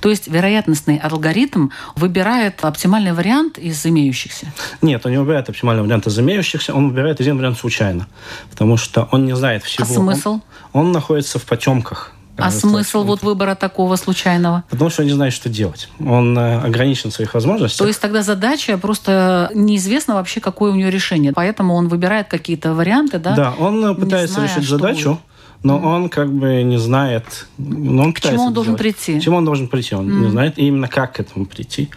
То 0.00 0.08
есть 0.08 0.26
вероятностный 0.26 0.96
алгоритм 0.96 1.68
выбирает 1.96 2.64
оптимальный 2.64 3.12
вариант 3.12 3.58
из 3.58 3.84
имеющихся? 3.84 4.50
Нет, 4.80 5.04
он 5.04 5.12
не 5.12 5.18
выбирает 5.18 5.50
оптимальный 5.50 5.82
вариант 5.82 6.06
из 6.06 6.18
имеющихся, 6.18 6.72
он 6.72 6.88
выбирает 6.88 7.20
один 7.20 7.36
вариант 7.36 7.58
случайно, 7.58 8.08
потому 8.50 8.78
что 8.78 9.06
он 9.12 9.26
не 9.26 9.36
знает 9.36 9.64
всего. 9.64 9.84
А 9.84 9.86
смысл? 9.86 10.40
Он, 10.72 10.86
он 10.86 10.92
находится 10.92 11.38
в 11.38 11.44
потемках. 11.44 12.14
А 12.36 12.50
смысл 12.50 13.04
вот 13.04 13.22
выбора 13.22 13.54
такого 13.54 13.96
случайного? 13.96 14.64
Потому 14.70 14.90
что 14.90 15.02
он 15.02 15.08
не 15.08 15.14
знает, 15.14 15.32
что 15.32 15.48
делать. 15.48 15.88
Он 16.00 16.36
э, 16.38 16.60
ограничен 16.60 17.10
в 17.10 17.14
своих 17.14 17.34
возможностях. 17.34 17.78
То 17.78 17.86
есть 17.86 18.00
тогда 18.00 18.22
задача 18.22 18.78
просто 18.78 19.50
неизвестно 19.54 20.14
вообще, 20.14 20.40
какое 20.40 20.72
у 20.72 20.74
него 20.74 20.88
решение. 20.88 21.32
Поэтому 21.32 21.74
он 21.74 21.88
выбирает 21.88 22.28
какие-то 22.28 22.74
варианты, 22.74 23.18
да? 23.18 23.34
Да, 23.36 23.54
он 23.58 23.84
э, 23.84 23.94
пытается 23.94 24.36
зная, 24.36 24.48
решить 24.48 24.68
задачу, 24.68 25.20
но 25.62 25.78
mm. 25.78 25.84
он 25.84 26.08
как 26.08 26.32
бы 26.32 26.62
не 26.62 26.78
знает... 26.78 27.46
Но 27.58 28.04
он 28.04 28.12
к 28.12 28.20
чему 28.20 28.44
он 28.44 28.54
должен 28.54 28.76
сделать. 28.76 28.96
прийти? 28.96 29.20
К 29.20 29.22
чему 29.22 29.36
он 29.36 29.44
должен 29.44 29.68
прийти? 29.68 29.94
Он 29.94 30.08
mm. 30.08 30.24
не 30.24 30.30
знает 30.30 30.58
именно, 30.58 30.88
как 30.88 31.14
к 31.14 31.20
этому 31.20 31.44
прийти. 31.44 31.90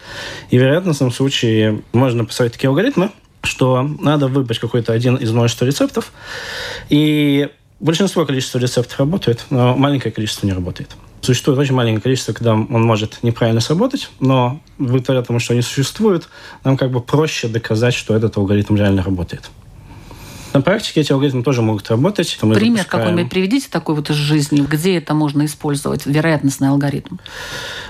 И 0.50 0.58
в 0.58 0.60
вероятностном 0.60 1.10
случае 1.12 1.82
можно 1.92 2.24
поставить 2.24 2.52
такие 2.52 2.68
алгоритмы, 2.68 3.10
что 3.42 3.82
надо 3.82 4.28
выбрать 4.28 4.58
какой-то 4.58 4.92
один 4.92 5.16
из 5.16 5.32
множества 5.32 5.64
рецептов, 5.64 6.12
и 6.90 7.48
Большинство 7.78 8.24
количества 8.24 8.58
рецептов 8.58 8.98
работает, 8.98 9.44
но 9.50 9.76
маленькое 9.76 10.12
количество 10.12 10.46
не 10.46 10.52
работает. 10.52 10.96
Существует 11.20 11.58
очень 11.58 11.74
маленькое 11.74 12.00
количество, 12.00 12.32
когда 12.32 12.54
он 12.54 12.82
может 12.82 13.22
неправильно 13.22 13.60
сработать, 13.60 14.10
но 14.20 14.60
благодаря 14.78 15.22
тому, 15.22 15.40
что 15.40 15.52
они 15.52 15.62
существуют, 15.62 16.28
нам 16.64 16.76
как 16.76 16.90
бы 16.90 17.00
проще 17.00 17.48
доказать, 17.48 17.94
что 17.94 18.14
этот 18.14 18.36
алгоритм 18.36 18.76
реально 18.76 19.02
работает. 19.02 19.50
На 20.54 20.62
практике 20.62 21.02
эти 21.02 21.12
алгоритмы 21.12 21.42
тоже 21.42 21.60
могут 21.60 21.90
работать. 21.90 22.38
Мы 22.40 22.54
Пример 22.54 22.78
запускаем... 22.78 23.04
какой-нибудь 23.04 23.30
приведите 23.30 23.68
такой 23.70 23.94
вот 23.94 24.08
из 24.08 24.16
жизни, 24.16 24.60
где 24.60 24.96
это 24.96 25.12
можно 25.12 25.44
использовать, 25.44 26.06
вероятностный 26.06 26.68
алгоритм? 26.68 27.16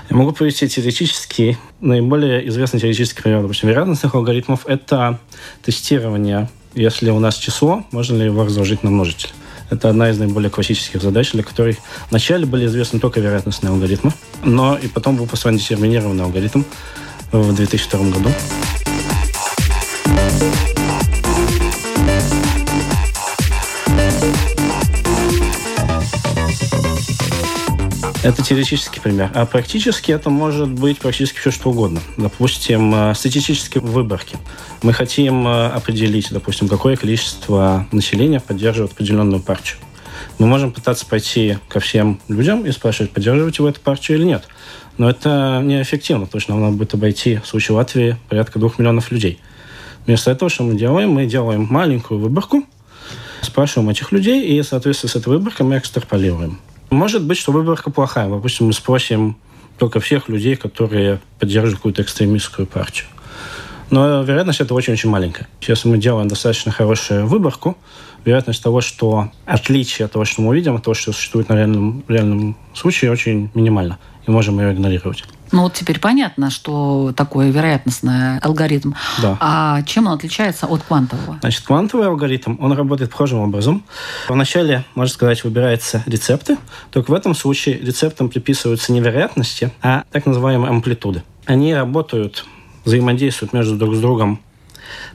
Я 0.09 0.17
могу 0.17 0.33
привести 0.33 0.67
теоретический, 0.67 1.57
наиболее 1.79 2.45
известный 2.49 2.81
теоретический 2.81 3.23
пример, 3.23 3.41
допустим, 3.41 3.69
вероятностных 3.69 4.15
алгоритмов. 4.15 4.65
Это 4.65 5.19
тестирование, 5.63 6.49
если 6.73 7.09
у 7.09 7.19
нас 7.19 7.37
число, 7.37 7.85
можно 7.91 8.17
ли 8.17 8.25
его 8.25 8.43
разложить 8.43 8.83
на 8.83 8.89
множитель. 8.89 9.29
Это 9.69 9.89
одна 9.89 10.09
из 10.09 10.17
наиболее 10.17 10.49
классических 10.49 11.01
задач, 11.01 11.31
для 11.31 11.43
которой 11.43 11.77
вначале 12.09 12.45
были 12.45 12.65
известны 12.67 12.99
только 12.99 13.19
вероятностные 13.19 13.71
алгоритмы, 13.71 14.13
но 14.43 14.77
и 14.77 14.87
потом 14.87 15.17
был 15.17 15.27
построен 15.27 15.57
детерминированный 15.57 16.23
алгоритм 16.23 16.63
в 17.31 17.53
2002 17.53 17.99
году. 18.11 18.29
Это 28.23 28.43
теоретический 28.43 28.99
пример. 28.99 29.31
А 29.35 29.45
практически 29.45 30.11
это 30.11 30.29
может 30.29 30.69
быть 30.69 30.97
практически 30.97 31.37
все 31.37 31.51
что 31.51 31.69
угодно. 31.69 32.01
Допустим, 32.17 32.93
э, 32.93 33.13
статистические 33.13 33.81
выборки. 33.81 34.37
Мы 34.81 34.91
хотим 34.91 35.47
э, 35.47 35.67
определить, 35.67 36.29
допустим, 36.31 36.67
какое 36.67 36.95
количество 36.95 37.87
населения 37.91 38.39
поддерживает 38.39 38.93
определенную 38.93 39.41
партию. 39.41 39.77
Мы 40.39 40.47
можем 40.47 40.71
пытаться 40.71 41.05
пойти 41.05 41.59
ко 41.69 41.79
всем 41.79 42.19
людям 42.27 42.65
и 42.65 42.71
спрашивать, 42.71 43.11
поддерживаете 43.11 43.61
вы 43.61 43.69
эту 43.69 43.81
партию 43.81 44.17
или 44.17 44.25
нет. 44.25 44.45
Но 44.97 45.09
это 45.09 45.61
неэффективно, 45.63 46.25
потому 46.25 46.41
что 46.41 46.53
нам 46.53 46.61
надо 46.61 46.75
будет 46.75 46.95
обойти 46.95 47.37
в 47.37 47.47
случае 47.47 47.75
Латвии 47.75 48.17
порядка 48.29 48.57
двух 48.57 48.79
миллионов 48.79 49.11
людей. 49.11 49.39
Вместо 50.07 50.31
этого, 50.31 50.49
что 50.49 50.63
мы 50.63 50.75
делаем? 50.75 51.11
Мы 51.11 51.27
делаем 51.27 51.67
маленькую 51.69 52.19
выборку, 52.19 52.63
спрашиваем 53.41 53.89
этих 53.89 54.11
людей, 54.11 54.43
и 54.43 54.61
в 54.61 54.65
соответствии 54.65 55.07
с 55.07 55.15
этой 55.15 55.29
выборкой 55.29 55.67
мы 55.67 55.77
экстраполируем. 55.77 56.59
Может 56.89 57.23
быть, 57.23 57.37
что 57.37 57.51
выборка 57.51 57.91
плохая. 57.91 58.29
Допустим, 58.29 58.67
мы 58.67 58.73
спросим 58.73 59.37
только 59.77 59.99
всех 59.99 60.29
людей, 60.29 60.55
которые 60.55 61.19
поддерживают 61.39 61.77
какую-то 61.77 62.01
экстремистскую 62.01 62.65
партию. 62.65 63.07
Но 63.89 64.23
вероятность 64.23 64.61
это 64.61 64.73
очень-очень 64.73 65.09
маленькая. 65.09 65.47
Если 65.61 65.87
мы 65.87 65.97
делаем 65.97 66.27
достаточно 66.27 66.71
хорошую 66.71 67.25
выборку, 67.25 67.77
вероятность 68.25 68.61
того, 68.61 68.81
что 68.81 69.31
отличие 69.45 70.05
от 70.05 70.11
того, 70.11 70.25
что 70.25 70.41
мы 70.41 70.49
увидим, 70.49 70.75
от 70.75 70.83
того, 70.83 70.93
что 70.93 71.13
существует 71.13 71.49
на 71.49 71.55
реальном, 71.55 72.03
реальном 72.07 72.57
случае, 72.73 73.11
очень 73.11 73.49
минимальна. 73.53 73.97
И 74.25 74.31
можем 74.31 74.59
ее 74.59 74.73
игнорировать. 74.73 75.23
Ну 75.53 75.63
вот 75.63 75.73
теперь 75.73 75.99
понятно, 75.99 76.49
что 76.49 77.13
такое 77.15 77.49
вероятностный 77.49 78.39
алгоритм. 78.39 78.91
Да. 79.21 79.37
А 79.39 79.81
чем 79.83 80.07
он 80.07 80.13
отличается 80.13 80.65
от 80.65 80.83
квантового? 80.83 81.37
Значит, 81.39 81.63
квантовый 81.65 82.07
алгоритм, 82.07 82.57
он 82.59 82.73
работает 82.73 83.11
похожим 83.11 83.39
образом. 83.39 83.85
Вначале, 84.27 84.83
можно 84.95 85.13
сказать, 85.13 85.43
выбираются 85.45 86.03
рецепты, 86.05 86.57
только 86.91 87.11
в 87.11 87.13
этом 87.13 87.33
случае 87.33 87.79
рецептам 87.79 88.27
приписываются 88.27 88.91
не 88.91 88.99
вероятности, 88.99 89.71
а 89.81 90.03
так 90.11 90.25
называемые 90.25 90.69
амплитуды. 90.69 91.23
Они 91.45 91.73
работают, 91.73 92.43
взаимодействуют 92.87 93.53
между 93.53 93.75
друг 93.75 93.95
с 93.95 93.99
другом 93.99 94.39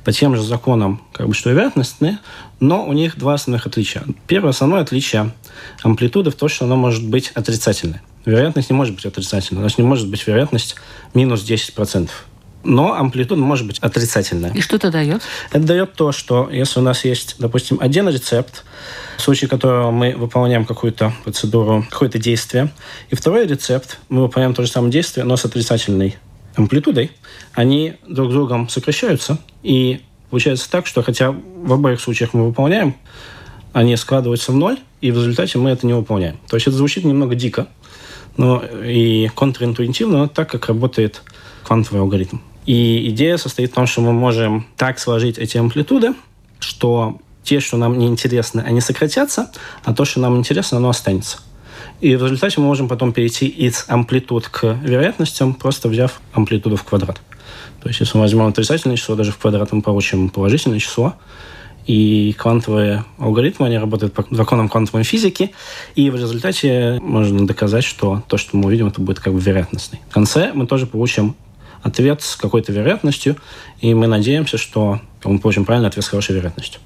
по 0.04 0.12
тем 0.12 0.36
же 0.36 0.42
законам, 0.42 1.02
как 1.12 1.26
бы, 1.26 1.34
что 1.34 1.50
и 1.50 1.54
вероятностные, 1.54 2.18
но 2.60 2.86
у 2.86 2.92
них 2.92 3.18
два 3.18 3.34
основных 3.34 3.66
отличия. 3.66 4.04
Первое 4.26 4.50
основное 4.50 4.82
отличие 4.82 5.32
амплитуды 5.82 6.30
в 6.30 6.34
том, 6.34 6.48
что 6.48 6.66
оно 6.66 6.76
может 6.76 7.04
быть 7.04 7.30
отрицательное. 7.34 8.02
Вероятность 8.24 8.70
не 8.70 8.76
может 8.76 8.94
быть 8.94 9.06
отрицательной. 9.06 9.62
У 9.62 9.64
нас 9.64 9.78
не 9.78 9.84
может 9.84 10.08
быть 10.08 10.24
вероятность 10.26 10.76
минус 11.14 11.42
10%. 11.42 12.10
Но 12.64 12.94
амплитуда 12.94 13.40
может 13.40 13.66
быть 13.66 13.80
отрицательная. 13.80 14.52
И 14.52 14.60
что 14.60 14.76
это 14.76 14.90
дает? 14.90 15.22
Это 15.50 15.64
дает 15.64 15.94
то, 15.94 16.12
что 16.12 16.48
если 16.52 16.78
у 16.78 16.82
нас 16.82 17.04
есть, 17.04 17.36
допустим, 17.38 17.78
один 17.80 18.08
рецепт, 18.08 18.64
в 19.16 19.22
случае 19.22 19.48
которого 19.48 19.90
мы 19.90 20.14
выполняем 20.14 20.64
какую-то 20.64 21.12
процедуру, 21.24 21.84
какое-то 21.90 22.18
действие, 22.18 22.70
и 23.10 23.16
второй 23.16 23.46
рецепт, 23.48 23.98
мы 24.08 24.22
выполняем 24.22 24.54
то 24.54 24.62
же 24.62 24.70
самое 24.70 24.92
действие, 24.92 25.24
но 25.24 25.36
с 25.36 25.44
отрицательной 25.44 26.16
амплитудой, 26.56 27.10
они 27.52 27.94
друг 28.06 28.30
с 28.30 28.32
другом 28.34 28.68
сокращаются, 28.68 29.38
и 29.62 30.00
получается 30.30 30.70
так, 30.70 30.86
что 30.86 31.02
хотя 31.02 31.30
в 31.32 31.72
обоих 31.72 32.00
случаях 32.00 32.34
мы 32.34 32.46
выполняем, 32.46 32.94
они 33.72 33.96
складываются 33.96 34.52
в 34.52 34.56
ноль, 34.56 34.78
и 35.00 35.10
в 35.10 35.16
результате 35.16 35.58
мы 35.58 35.70
это 35.70 35.86
не 35.86 35.94
выполняем. 35.94 36.38
То 36.48 36.56
есть 36.56 36.66
это 36.66 36.76
звучит 36.76 37.04
немного 37.04 37.34
дико, 37.34 37.68
но 38.36 38.62
и 38.62 39.30
контринтуитивно, 39.34 40.18
но 40.18 40.28
так, 40.28 40.50
как 40.50 40.68
работает 40.68 41.22
квантовый 41.64 42.00
алгоритм. 42.00 42.38
И 42.66 43.08
идея 43.10 43.36
состоит 43.36 43.72
в 43.72 43.74
том, 43.74 43.86
что 43.86 44.02
мы 44.02 44.12
можем 44.12 44.66
так 44.76 44.98
сложить 44.98 45.38
эти 45.38 45.56
амплитуды, 45.56 46.14
что 46.60 47.18
те, 47.42 47.60
что 47.60 47.76
нам 47.76 47.98
не 47.98 48.06
интересны, 48.06 48.60
они 48.60 48.80
сократятся, 48.80 49.50
а 49.84 49.92
то, 49.92 50.04
что 50.04 50.20
нам 50.20 50.36
интересно, 50.36 50.78
оно 50.78 50.90
останется. 50.90 51.40
И 52.02 52.16
в 52.16 52.24
результате 52.24 52.60
мы 52.60 52.66
можем 52.66 52.88
потом 52.88 53.12
перейти 53.12 53.46
из 53.46 53.84
амплитуд 53.86 54.48
к 54.48 54.76
вероятностям, 54.82 55.54
просто 55.54 55.88
взяв 55.88 56.20
амплитуду 56.32 56.74
в 56.74 56.82
квадрат. 56.82 57.20
То 57.80 57.88
есть, 57.88 58.00
если 58.00 58.16
мы 58.16 58.22
возьмем 58.22 58.46
отрицательное 58.46 58.96
число, 58.96 59.14
даже 59.14 59.30
в 59.30 59.38
квадрат 59.38 59.70
мы 59.70 59.82
получим 59.82 60.28
положительное 60.28 60.80
число, 60.80 61.14
и 61.86 62.34
квантовые 62.36 63.04
алгоритмы, 63.18 63.66
они 63.66 63.78
работают 63.78 64.14
по 64.14 64.26
законам 64.32 64.68
квантовой 64.68 65.04
физики, 65.04 65.52
и 65.94 66.10
в 66.10 66.16
результате 66.16 66.98
можно 67.00 67.46
доказать, 67.46 67.84
что 67.84 68.24
то, 68.26 68.36
что 68.36 68.56
мы 68.56 68.66
увидим, 68.66 68.88
это 68.88 69.00
будет 69.00 69.20
как 69.20 69.32
бы 69.32 69.38
вероятностный. 69.38 70.00
В 70.08 70.12
конце 70.12 70.50
мы 70.52 70.66
тоже 70.66 70.86
получим 70.86 71.36
ответ 71.82 72.20
с 72.22 72.34
какой-то 72.34 72.72
вероятностью, 72.72 73.36
и 73.80 73.94
мы 73.94 74.08
надеемся, 74.08 74.58
что 74.58 75.00
мы 75.22 75.38
получим 75.38 75.64
правильный 75.64 75.88
ответ 75.88 76.04
с 76.04 76.08
хорошей 76.08 76.34
вероятностью. 76.34 76.80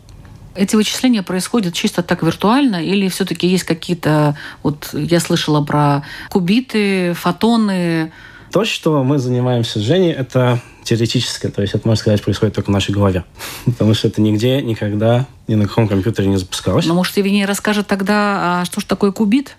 Эти 0.57 0.77
вычисления 0.77 1.23
происходят 1.23 1.75
чисто 1.75 2.03
так 2.03 2.23
виртуально 2.23 2.85
или 2.85 3.09
все-таки 3.09 3.47
есть 3.47 3.65
какие-то, 3.65 4.37
вот 4.63 4.91
я 4.93 5.21
слышала 5.21 5.63
про 5.63 6.03
кубиты, 6.31 7.13
фотоны? 7.15 8.13
То, 8.53 8.65
что 8.65 9.03
мы 9.05 9.19
занимаемся 9.19 9.79
с 9.79 9.83
Женей, 9.83 10.13
это 10.13 10.61
теоретическое, 10.83 11.51
то 11.51 11.63
есть 11.63 11.75
это, 11.75 11.87
можно 11.87 12.01
сказать, 12.01 12.23
происходит 12.23 12.55
только 12.55 12.69
в 12.69 12.73
нашей 12.73 12.93
голове. 12.93 13.25
Потому 13.65 13.93
что 13.93 14.09
это 14.09 14.21
нигде, 14.21 14.63
никогда, 14.63 15.27
ни 15.49 15.57
на 15.57 15.67
каком 15.67 15.89
компьютере 15.89 16.29
не 16.29 16.37
запускалось. 16.37 16.87
Но, 16.87 16.95
может, 16.95 17.17
Евгений 17.17 17.45
расскажет 17.45 17.87
тогда, 17.87 18.61
а 18.61 18.65
что 18.65 18.81
же 18.81 18.87
такое 18.87 19.13
кубит? 19.13 19.57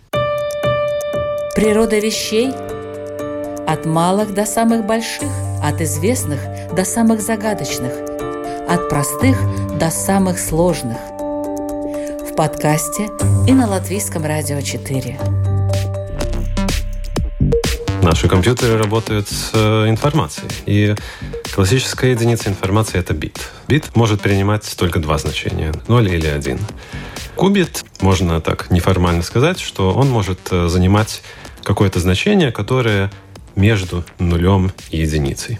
Природа 1.55 1.99
вещей 1.99 2.51
от 3.67 3.85
малых 3.85 4.33
до 4.33 4.45
самых 4.45 4.85
больших, 4.85 5.29
от 5.61 5.81
известных 5.81 6.39
до 6.73 6.85
самых 6.85 7.21
загадочных, 7.21 7.91
от 8.67 8.89
простых 8.89 9.37
до 9.79 9.89
самых 9.89 10.39
сложных. 10.39 10.97
В 10.97 12.35
подкасте 12.35 13.07
и 13.47 13.53
на 13.53 13.67
Латвийском 13.67 14.25
радио 14.25 14.59
4. 14.61 15.19
Наши 18.01 18.27
компьютеры 18.27 18.77
работают 18.77 19.27
с 19.29 19.51
э, 19.53 19.89
информацией. 19.89 20.49
И 20.65 20.95
классическая 21.53 22.11
единица 22.11 22.49
информации— 22.49 22.99
это 22.99 23.13
бит. 23.13 23.39
Бит 23.67 23.95
может 23.95 24.21
принимать 24.21 24.75
только 24.77 24.99
два 24.99 25.17
значения— 25.17 25.73
0 25.87 26.09
или 26.09 26.27
1. 26.27 26.59
Кубит, 27.35 27.83
можно 28.01 28.41
так 28.41 28.69
неформально 28.69 29.23
сказать, 29.23 29.59
что 29.59 29.93
он 29.93 30.09
может 30.09 30.39
э, 30.51 30.67
занимать 30.67 31.21
какое-то 31.63 31.99
значение, 31.99 32.51
которое 32.51 33.11
между 33.55 34.05
нулем 34.19 34.71
и 34.91 34.99
единицей. 34.99 35.59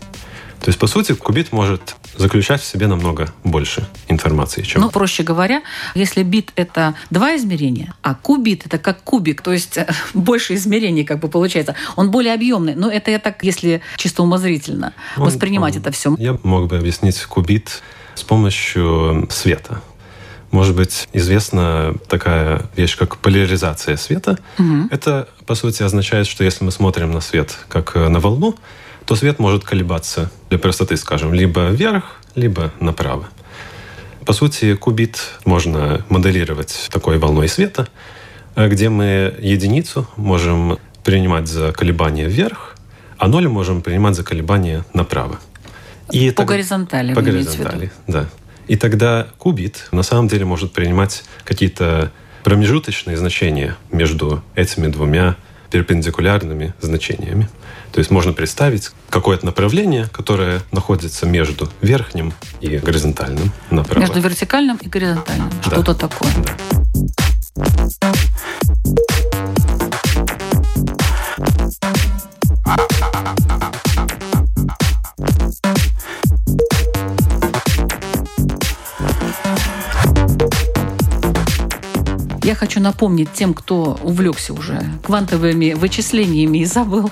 То 0.61 0.69
есть, 0.69 0.79
по 0.79 0.87
сути, 0.87 1.13
кубит 1.13 1.51
может 1.51 1.95
заключать 2.17 2.61
в 2.61 2.65
себе 2.65 2.87
намного 2.87 3.31
больше 3.43 3.87
информации, 4.07 4.63
чем... 4.63 4.81
Ну, 4.81 4.89
проще 4.89 5.23
говоря, 5.23 5.61
если 5.95 6.23
бит— 6.23 6.51
это 6.55 6.95
два 7.09 7.35
измерения, 7.35 7.93
а 8.01 8.15
кубит— 8.15 8.63
это 8.65 8.77
как 8.77 9.01
кубик, 9.03 9.41
то 9.41 9.53
есть 9.53 9.77
больше 10.13 10.55
измерений 10.55 11.03
как 11.03 11.19
бы 11.19 11.29
получается. 11.29 11.75
Он 11.95 12.11
более 12.11 12.33
объемный. 12.33 12.75
Но 12.75 12.89
это 12.89 13.11
я 13.11 13.19
так, 13.19 13.43
если 13.43 13.81
чисто 13.97 14.23
умозрительно 14.23 14.93
он, 15.15 15.25
воспринимать 15.25 15.75
он, 15.75 15.81
это 15.81 15.91
все. 15.91 16.15
Я 16.17 16.37
мог 16.43 16.67
бы 16.67 16.77
объяснить 16.77 17.21
кубит 17.23 17.81
с 18.15 18.23
помощью 18.23 19.27
света. 19.29 19.81
Может 20.51 20.75
быть, 20.75 21.07
известна 21.13 21.93
такая 22.07 22.63
вещь, 22.75 22.97
как 22.97 23.17
поляризация 23.17 23.97
света. 23.97 24.39
Угу. 24.57 24.87
Это, 24.91 25.27
по 25.45 25.55
сути, 25.55 25.83
означает, 25.83 26.25
что 26.25 26.43
если 26.43 26.63
мы 26.63 26.71
смотрим 26.71 27.11
на 27.11 27.21
свет 27.21 27.57
как 27.67 27.95
на 27.95 28.19
волну, 28.19 28.55
то 29.07 29.15
свет 29.15 29.39
может 29.39 29.63
колебаться, 29.63 30.29
для 30.49 30.59
простоты 30.59 30.97
скажем, 30.97 31.33
либо 31.33 31.69
вверх, 31.69 32.19
либо 32.35 32.73
направо. 32.81 33.29
По 34.25 34.33
сути, 34.33 34.75
кубит 34.75 35.17
можно 35.45 36.05
моделировать 36.09 36.89
такой 36.91 37.17
волной 37.17 37.47
света, 37.47 37.87
где 38.57 38.89
мы 38.89 39.33
единицу 39.39 40.09
можем 40.17 40.77
принимать 41.05 41.47
за 41.47 41.71
колебание 41.71 42.27
вверх, 42.27 42.75
а 43.17 43.29
ноль 43.29 43.47
можем 43.47 43.81
принимать 43.81 44.15
за 44.15 44.25
колебание 44.25 44.83
направо. 44.93 45.39
И 46.11 46.31
по 46.31 46.37
так... 46.37 46.47
горизонтали. 46.47 47.13
По 47.13 47.21
горизонтали, 47.21 47.91
да. 48.07 48.27
И 48.67 48.75
тогда 48.75 49.27
кубит 49.37 49.87
на 49.93 50.03
самом 50.03 50.27
деле 50.27 50.43
может 50.43 50.73
принимать 50.73 51.23
какие-то 51.45 52.11
промежуточные 52.43 53.15
значения 53.15 53.77
между 53.89 54.43
этими 54.55 54.87
двумя 54.87 55.37
перпендикулярными 55.69 56.73
значениями. 56.81 57.49
То 57.91 57.99
есть 57.99 58.11
можно 58.11 58.33
представить 58.33 58.91
какое-то 59.09 59.45
направление, 59.45 60.07
которое 60.11 60.61
находится 60.71 61.25
между 61.25 61.69
верхним 61.81 62.33
и 62.61 62.77
горизонтальным 62.77 63.51
направо. 63.71 64.01
Между 64.01 64.19
вертикальным 64.19 64.77
и 64.77 64.87
горизонтальным. 64.87 65.49
Да. 65.49 65.71
Что-то 65.71 65.95
такое. 65.95 66.31
Да. 67.55 68.13
Я 82.47 82.55
хочу 82.55 82.79
напомнить 82.79 83.33
тем, 83.33 83.53
кто 83.53 83.99
увлекся 84.01 84.53
уже 84.53 84.81
квантовыми 85.03 85.73
вычислениями 85.73 86.59
и 86.59 86.65
забыл, 86.65 87.11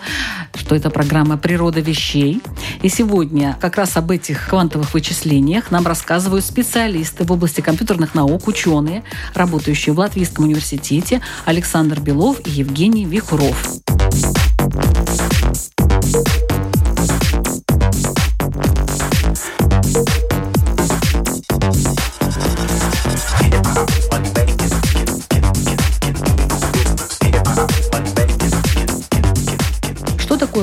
что 0.54 0.75
это 0.75 0.89
программа 0.89 1.36
«Природа 1.36 1.82
вещей». 1.82 2.42
И 2.82 2.88
сегодня 2.88 3.58
как 3.60 3.75
раз 3.75 3.98
об 3.98 4.12
этих 4.12 4.48
квантовых 4.48 4.94
вычислениях 4.94 5.72
нам 5.72 5.86
рассказывают 5.86 6.46
специалисты 6.46 7.25
в 7.25 7.34
области 7.34 7.60
компьютерных 7.60 8.15
наук, 8.15 8.48
ученые, 8.48 9.04
работающие 9.34 9.94
в 9.94 10.00
Латвийском 10.00 10.46
университете 10.46 11.20
Александр 11.44 12.00
Белов 12.00 12.39
и 12.48 12.51
Евгений 12.51 13.04
Вихров. 13.04 13.82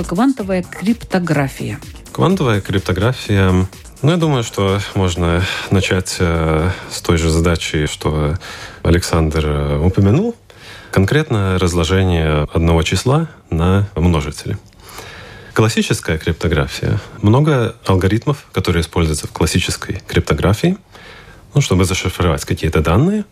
Такое 0.02 0.16
квантовая 0.16 0.62
криптография? 0.62 1.78
Квантовая 2.12 2.61
криптография 2.61 3.66
ну, 4.02 4.11
я 4.11 4.16
думаю, 4.16 4.42
что 4.42 4.80
можно 4.97 5.44
начать 5.71 6.16
э, 6.18 6.71
с 6.90 7.00
той 7.02 7.18
же 7.18 7.30
задачи, 7.30 7.87
что 7.87 8.35
Александр 8.82 9.47
э, 9.47 9.78
упомянул. 9.78 10.35
Конкретно 10.90 11.56
разложение 11.56 12.49
одного 12.52 12.82
числа 12.82 13.28
на 13.50 13.88
множители. 13.94 14.59
Классическая 15.54 16.18
криптография. 16.18 16.99
Много 17.23 17.76
алгоритмов, 17.87 18.44
которые 18.50 18.80
используются 18.80 19.28
в 19.28 19.30
классической 19.30 20.02
криптографии, 20.09 20.76
ну, 21.54 21.61
чтобы 21.61 21.85
зашифровать 21.85 22.44
какие-то 22.44 22.80
данные. 22.80 23.25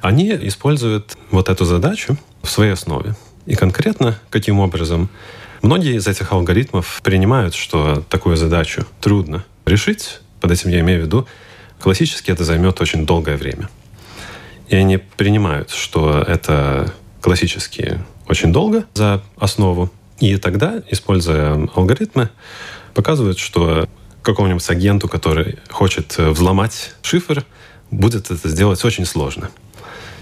Они 0.00 0.30
используют 0.30 1.18
вот 1.30 1.50
эту 1.50 1.66
задачу 1.66 2.16
в 2.42 2.48
своей 2.48 2.72
основе. 2.72 3.14
И 3.44 3.56
конкретно 3.56 4.18
каким 4.30 4.58
образом 4.58 5.10
Многие 5.64 5.94
из 5.96 6.06
этих 6.06 6.30
алгоритмов 6.30 7.00
принимают, 7.02 7.54
что 7.54 8.04
такую 8.10 8.36
задачу 8.36 8.84
трудно 9.00 9.46
решить. 9.64 10.20
Под 10.42 10.50
этим 10.50 10.68
я 10.68 10.80
имею 10.80 11.00
в 11.00 11.06
виду, 11.06 11.26
классически 11.80 12.30
это 12.30 12.44
займет 12.44 12.82
очень 12.82 13.06
долгое 13.06 13.38
время. 13.38 13.70
И 14.68 14.76
они 14.76 14.98
принимают, 14.98 15.70
что 15.70 16.20
это 16.20 16.92
классически 17.22 17.98
очень 18.28 18.52
долго 18.52 18.84
за 18.92 19.22
основу. 19.38 19.90
И 20.20 20.36
тогда, 20.36 20.82
используя 20.90 21.66
алгоритмы, 21.74 22.28
показывают, 22.92 23.38
что 23.38 23.88
какому-нибудь 24.20 24.68
агенту, 24.68 25.08
который 25.08 25.60
хочет 25.70 26.18
взломать 26.18 26.92
шифр, 27.00 27.42
будет 27.90 28.30
это 28.30 28.50
сделать 28.50 28.84
очень 28.84 29.06
сложно. 29.06 29.50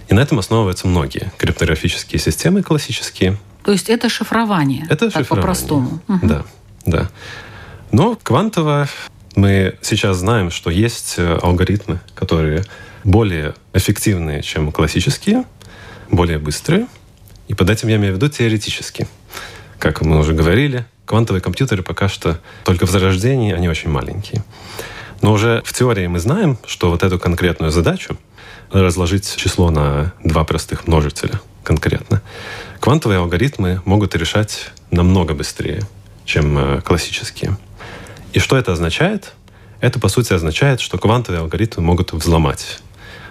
И 0.06 0.14
на 0.14 0.20
этом 0.20 0.38
основываются 0.38 0.86
многие 0.86 1.32
криптографические 1.36 2.20
системы 2.20 2.62
классические. 2.62 3.38
То 3.64 3.72
есть 3.72 3.88
это 3.90 4.08
шифрование. 4.08 4.86
Это 4.88 5.10
так 5.10 5.22
шифрование. 5.22 5.28
по-простому. 5.28 6.00
Да, 6.22 6.44
да. 6.86 7.10
Но 7.90 8.18
квантово 8.22 8.88
мы 9.36 9.76
сейчас 9.82 10.18
знаем, 10.18 10.50
что 10.50 10.70
есть 10.70 11.14
э, 11.18 11.38
алгоритмы, 11.42 12.00
которые 12.14 12.64
более 13.04 13.54
эффективные, 13.72 14.42
чем 14.42 14.72
классические, 14.72 15.44
более 16.10 16.38
быстрые. 16.38 16.86
И 17.48 17.54
под 17.54 17.70
этим 17.70 17.88
я 17.88 17.96
имею 17.96 18.14
в 18.14 18.16
виду 18.16 18.28
теоретически. 18.28 19.06
Как 19.78 20.02
мы 20.02 20.18
уже 20.18 20.32
говорили, 20.32 20.86
квантовые 21.06 21.42
компьютеры 21.42 21.82
пока 21.82 22.08
что 22.08 22.38
только 22.64 22.86
в 22.86 22.90
зарождении, 22.90 23.52
они 23.52 23.68
очень 23.68 23.90
маленькие. 23.90 24.44
Но 25.20 25.32
уже 25.32 25.62
в 25.64 25.72
теории 25.72 26.06
мы 26.06 26.18
знаем, 26.18 26.58
что 26.66 26.90
вот 26.90 27.02
эту 27.02 27.18
конкретную 27.18 27.70
задачу 27.72 28.16
разложить 28.70 29.36
число 29.36 29.70
на 29.70 30.12
два 30.24 30.44
простых 30.44 30.86
множителя 30.86 31.40
конкретно, 31.62 32.22
Квантовые 32.82 33.20
алгоритмы 33.20 33.80
могут 33.84 34.16
решать 34.16 34.72
намного 34.90 35.34
быстрее, 35.34 35.82
чем 36.24 36.58
э, 36.58 36.80
классические. 36.80 37.56
И 38.32 38.40
что 38.40 38.56
это 38.56 38.72
означает? 38.72 39.34
Это, 39.80 40.00
по 40.00 40.08
сути, 40.08 40.32
означает, 40.32 40.80
что 40.80 40.98
квантовые 40.98 41.42
алгоритмы 41.42 41.84
могут 41.84 42.12
взломать 42.12 42.80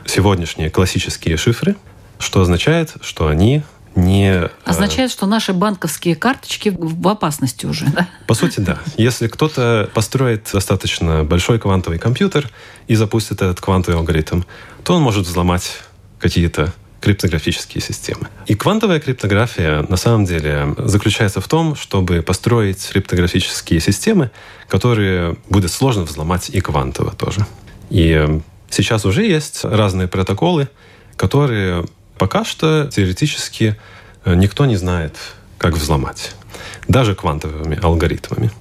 сегодняшние 0.05 0.69
классические 0.69 1.35
шифры, 1.35 1.75
что 2.17 2.39
означает, 2.39 2.93
что 3.01 3.27
они 3.27 3.63
не... 3.93 4.45
Э, 4.45 4.49
означает, 4.63 5.11
что 5.11 5.25
наши 5.25 5.51
банковские 5.51 6.15
карточки 6.15 6.73
в 6.73 7.05
опасности 7.09 7.65
уже, 7.65 7.87
да? 7.87 8.07
По 8.27 8.35
сути, 8.35 8.61
да. 8.61 8.79
Если 8.95 9.27
кто-то 9.27 9.89
построит 9.93 10.49
достаточно 10.53 11.25
большой 11.25 11.59
квантовый 11.59 11.99
компьютер 11.99 12.49
и 12.87 12.95
запустит 12.95 13.41
этот 13.41 13.59
квантовый 13.59 13.99
алгоритм, 13.99 14.43
то 14.85 14.93
он 14.93 15.01
может 15.01 15.27
взломать 15.27 15.79
какие-то 16.19 16.73
криптографические 17.01 17.81
системы. 17.81 18.27
И 18.45 18.53
квантовая 18.53 18.99
криптография 18.99 19.83
на 19.89 19.97
самом 19.97 20.25
деле 20.25 20.75
заключается 20.77 21.41
в 21.41 21.47
том, 21.47 21.75
чтобы 21.75 22.21
построить 22.21 22.87
криптографические 22.89 23.81
системы, 23.81 24.29
которые 24.67 25.35
будет 25.49 25.71
сложно 25.71 26.03
взломать 26.03 26.49
и 26.49 26.61
квантово 26.61 27.11
тоже. 27.11 27.45
И 27.89 28.39
сейчас 28.69 29.05
уже 29.05 29.25
есть 29.25 29.65
разные 29.65 30.07
протоколы, 30.07 30.69
которые 31.17 31.85
пока 32.17 32.45
что 32.45 32.87
теоретически 32.91 33.75
э, 34.23 34.35
никто 34.35 34.65
не 34.65 34.75
знает, 34.75 35.17
как 35.57 35.73
взломать. 35.73 36.35
Даже 36.87 37.15
квантовыми 37.15 37.79
алгоритмами. 37.81 38.51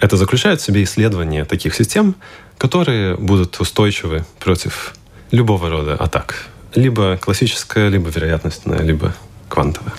Это 0.00 0.16
заключает 0.16 0.60
в 0.60 0.64
себе 0.64 0.84
исследование 0.84 1.44
таких 1.44 1.74
систем, 1.74 2.14
которые 2.56 3.16
будут 3.16 3.60
устойчивы 3.60 4.24
против 4.38 4.94
любого 5.30 5.68
рода 5.68 5.94
атак 5.94 6.48
либо 6.74 7.16
классическая, 7.16 7.88
либо 7.88 8.10
вероятностная, 8.10 8.80
либо 8.82 9.14
квантовая. 9.48 9.94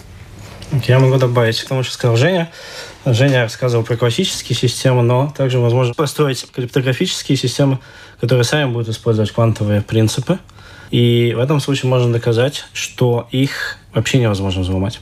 Я 0.88 1.00
могу 1.00 1.18
добавить 1.18 1.60
к 1.62 1.68
тому, 1.68 1.84
что 1.84 1.94
сказал 1.94 2.16
Женя. 2.16 2.52
Женя 3.06 3.44
рассказывал 3.44 3.84
про 3.84 3.98
классические 3.98 4.56
системы, 4.56 5.02
но 5.02 5.34
также 5.36 5.60
возможно 5.60 5.94
построить 5.94 6.46
криптографические 6.52 7.38
системы, 7.38 7.80
которые 8.22 8.44
сами 8.44 8.72
будут 8.72 8.90
использовать 8.90 9.32
квантовые 9.32 9.82
принципы. 9.82 10.38
И 10.92 11.34
в 11.36 11.40
этом 11.40 11.60
случае 11.60 11.90
можно 11.90 12.12
доказать, 12.12 12.66
что 12.74 13.28
их 13.32 13.78
вообще 13.94 14.20
невозможно 14.20 14.62
взломать. 14.62 15.00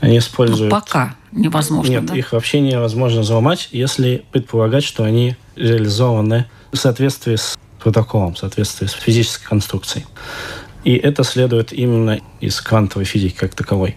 Они 0.00 0.18
используют... 0.18 0.72
Ну, 0.72 0.80
пока 0.80 1.16
невозможно, 1.32 1.90
Нет, 1.90 2.06
да? 2.06 2.14
их 2.14 2.32
вообще 2.32 2.60
невозможно 2.60 3.22
взломать, 3.22 3.68
если 3.72 4.24
предполагать, 4.32 4.84
что 4.84 5.04
они 5.04 5.36
реализованы 5.56 6.46
в 6.72 6.76
соответствии 6.76 7.36
с 7.36 7.58
протоколом, 7.82 8.34
в 8.34 8.38
соответствии 8.38 8.86
с 8.86 8.92
физической 8.92 9.44
конструкцией. 9.44 10.06
И 10.88 10.94
это 10.96 11.22
следует 11.22 11.74
именно 11.74 12.18
из 12.40 12.62
квантовой 12.62 13.04
физики 13.04 13.36
как 13.36 13.54
таковой. 13.54 13.94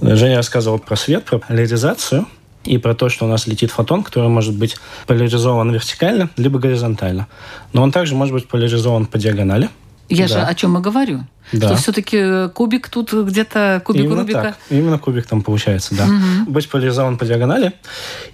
Женя 0.00 0.38
рассказывал 0.38 0.80
про 0.80 0.96
свет, 0.96 1.24
про 1.24 1.38
поляризацию. 1.38 2.26
и 2.64 2.76
про 2.76 2.92
то, 2.94 3.08
что 3.08 3.24
у 3.24 3.28
нас 3.28 3.46
летит 3.46 3.70
фотон, 3.70 4.02
который 4.02 4.28
может 4.28 4.56
быть 4.56 4.76
поляризован 5.06 5.70
вертикально, 5.70 6.28
либо 6.36 6.58
горизонтально. 6.58 7.28
Но 7.72 7.82
он 7.82 7.92
также 7.92 8.16
может 8.16 8.34
быть 8.34 8.48
поляризован 8.48 9.06
по 9.06 9.16
диагонали. 9.16 9.70
Я 10.08 10.26
Да. 10.26 10.34
же 10.34 10.40
о 10.40 10.54
чем 10.56 10.76
и 10.76 10.80
говорю. 10.80 11.20
Да. 11.52 11.68
Что 11.68 11.76
все-таки 11.76 12.48
кубик 12.52 12.88
тут 12.88 13.12
где-то, 13.12 13.80
кубик 13.84 14.02
Именно 14.06 14.20
Рубика. 14.22 14.42
так. 14.42 14.56
Именно 14.70 14.98
кубик 14.98 15.26
там 15.28 15.42
получается, 15.42 15.94
да. 15.94 16.06
Быть 16.48 16.68
поляризован 16.68 17.16
по 17.16 17.24
диагонали. 17.24 17.74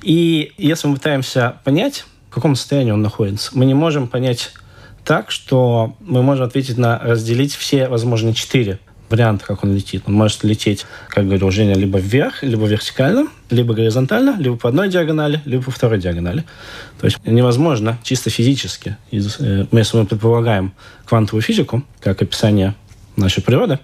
И 0.03 0.53
если 0.57 0.89
мы 0.89 0.95
пытаемся 0.95 1.57
понять, 1.63 2.07
в 2.31 2.35
каком 2.35 2.57
состоянии 2.57 2.93
он 2.93 3.03
находится, 3.03 3.51
мы 3.55 3.67
не 3.67 3.75
можем 3.75 4.09
понять 4.09 4.53
так, 5.05 5.31
что 5.31 5.97
мы 6.01 6.23
можем 6.23 6.45
ответить 6.47 6.79
на 6.79 6.99
разделить 6.99 7.55
все 7.55 7.89
возможные 7.89 8.35
четыре 8.35 8.79
варианта, 9.11 9.45
как 9.45 9.63
он 9.63 9.75
летит. 9.75 10.03
Он 10.07 10.15
может 10.15 10.43
лететь, 10.45 10.87
как 11.09 11.25
говорил 11.27 11.51
Женя, 11.51 11.75
либо 11.75 11.99
вверх, 11.99 12.43
либо 12.43 12.67
вертикально, 12.67 13.29
либо 13.51 13.75
горизонтально, 13.75 14.37
либо 14.39 14.57
по 14.57 14.69
одной 14.69 14.89
диагонали, 14.89 15.41
либо 15.45 15.63
по 15.63 15.71
второй 15.71 15.99
диагонали. 15.99 16.45
То 17.01 17.05
есть 17.07 17.19
невозможно 17.25 17.99
чисто 18.03 18.31
физически, 18.31 18.97
из- 19.11 19.37
э, 19.39 19.67
если 19.71 19.99
мы 19.99 20.07
предполагаем 20.07 20.73
квантовую 21.05 21.43
физику, 21.43 21.85
как 22.01 22.23
описание 22.23 22.75
нашей 23.17 23.43
природы, 23.43 23.79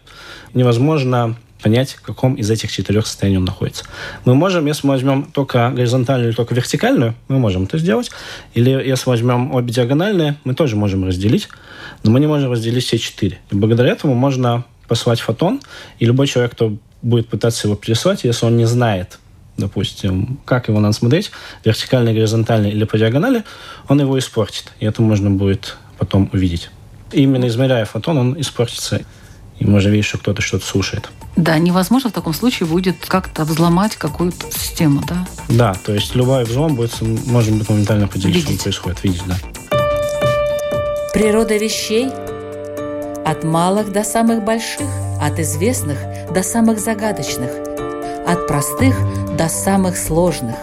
невозможно 0.55 1.37
понять, 1.61 1.93
в 1.93 2.03
каком 2.03 2.35
из 2.35 2.51
этих 2.51 2.73
четырех 2.73 3.07
состояний 3.07 3.39
он 3.39 3.45
находится. 3.45 3.85
Мы 4.25 4.35
можем, 4.35 4.67
если 4.67 4.87
мы 4.87 4.95
возьмем 4.95 5.25
только 5.25 5.71
горизонтальную 5.71 6.31
или 6.31 6.37
только 6.37 6.55
вертикальную, 6.55 7.15
мы 7.29 7.39
можем 7.39 7.65
это 7.65 7.79
сделать. 7.79 8.11
Или 8.55 8.71
если 8.71 9.09
возьмем 9.09 9.55
обе 9.55 9.73
диагональные, 9.73 10.37
мы 10.45 10.55
тоже 10.55 10.77
можем 10.77 11.05
разделить, 11.05 11.49
но 12.03 12.11
мы 12.11 12.21
не 12.21 12.27
можем 12.27 12.51
разделить 12.53 12.85
все 12.85 12.99
четыре. 12.99 13.39
И 13.51 13.55
благодаря 13.55 13.91
этому 13.91 14.15
можно 14.15 14.65
послать 14.89 15.21
фотон, 15.21 15.61
и 15.99 16.07
любой 16.07 16.27
человек, 16.27 16.53
кто 16.53 16.77
будет 17.03 17.29
пытаться 17.29 17.69
его 17.69 17.77
переслать, 17.77 18.25
если 18.25 18.47
он 18.47 18.57
не 18.57 18.67
знает, 18.67 19.19
допустим, 19.57 20.41
как 20.45 20.69
его 20.69 20.81
надо 20.81 20.95
смотреть, 20.95 21.31
вертикально, 21.65 22.13
горизонтально 22.13 22.67
или 22.67 22.85
по 22.85 22.99
диагонали, 22.99 23.45
он 23.89 24.01
его 24.01 24.19
испортит. 24.19 24.73
И 24.81 24.87
это 24.87 25.03
можно 25.03 25.31
будет 25.31 25.77
потом 25.99 26.31
увидеть. 26.33 26.71
Именно 27.13 27.49
измеряя 27.49 27.85
фотон, 27.85 28.19
он 28.19 28.41
испортится. 28.41 29.03
И 29.61 29.67
можно 29.67 29.91
видеть, 29.91 30.07
что 30.07 30.19
кто-то 30.19 30.43
что-то 30.43 30.67
слушает. 30.67 31.11
Да, 31.37 31.59
невозможно 31.59 32.11
в 32.11 32.13
таком 32.13 32.35
случае 32.35 32.67
будет 32.67 33.07
как-то 33.07 33.45
взломать 33.45 33.95
какую-то 33.97 34.51
систему, 34.51 35.03
да? 35.07 35.27
Да, 35.49 35.75
то 35.75 35.95
есть 35.95 36.15
любой 36.15 36.45
взлом 36.45 36.75
будет, 36.75 37.01
может 37.01 37.55
быть 37.55 37.69
моментально 37.69 38.07
определить, 38.07 38.43
что 38.43 38.51
Видеть. 38.51 38.63
происходит. 38.65 39.05
Видеть, 39.05 39.23
да. 39.27 39.37
Природа 41.13 41.57
вещей 41.57 42.09
от 43.25 43.45
малых 43.45 43.93
до 43.93 44.03
самых 44.03 44.45
больших, 44.45 44.89
от 45.21 45.39
известных 45.39 45.99
до 46.33 46.43
самых 46.43 46.81
загадочных, 46.81 47.51
от 48.27 48.47
простых 48.47 48.97
до 49.37 49.49
самых 49.49 49.97
сложных. 49.97 50.57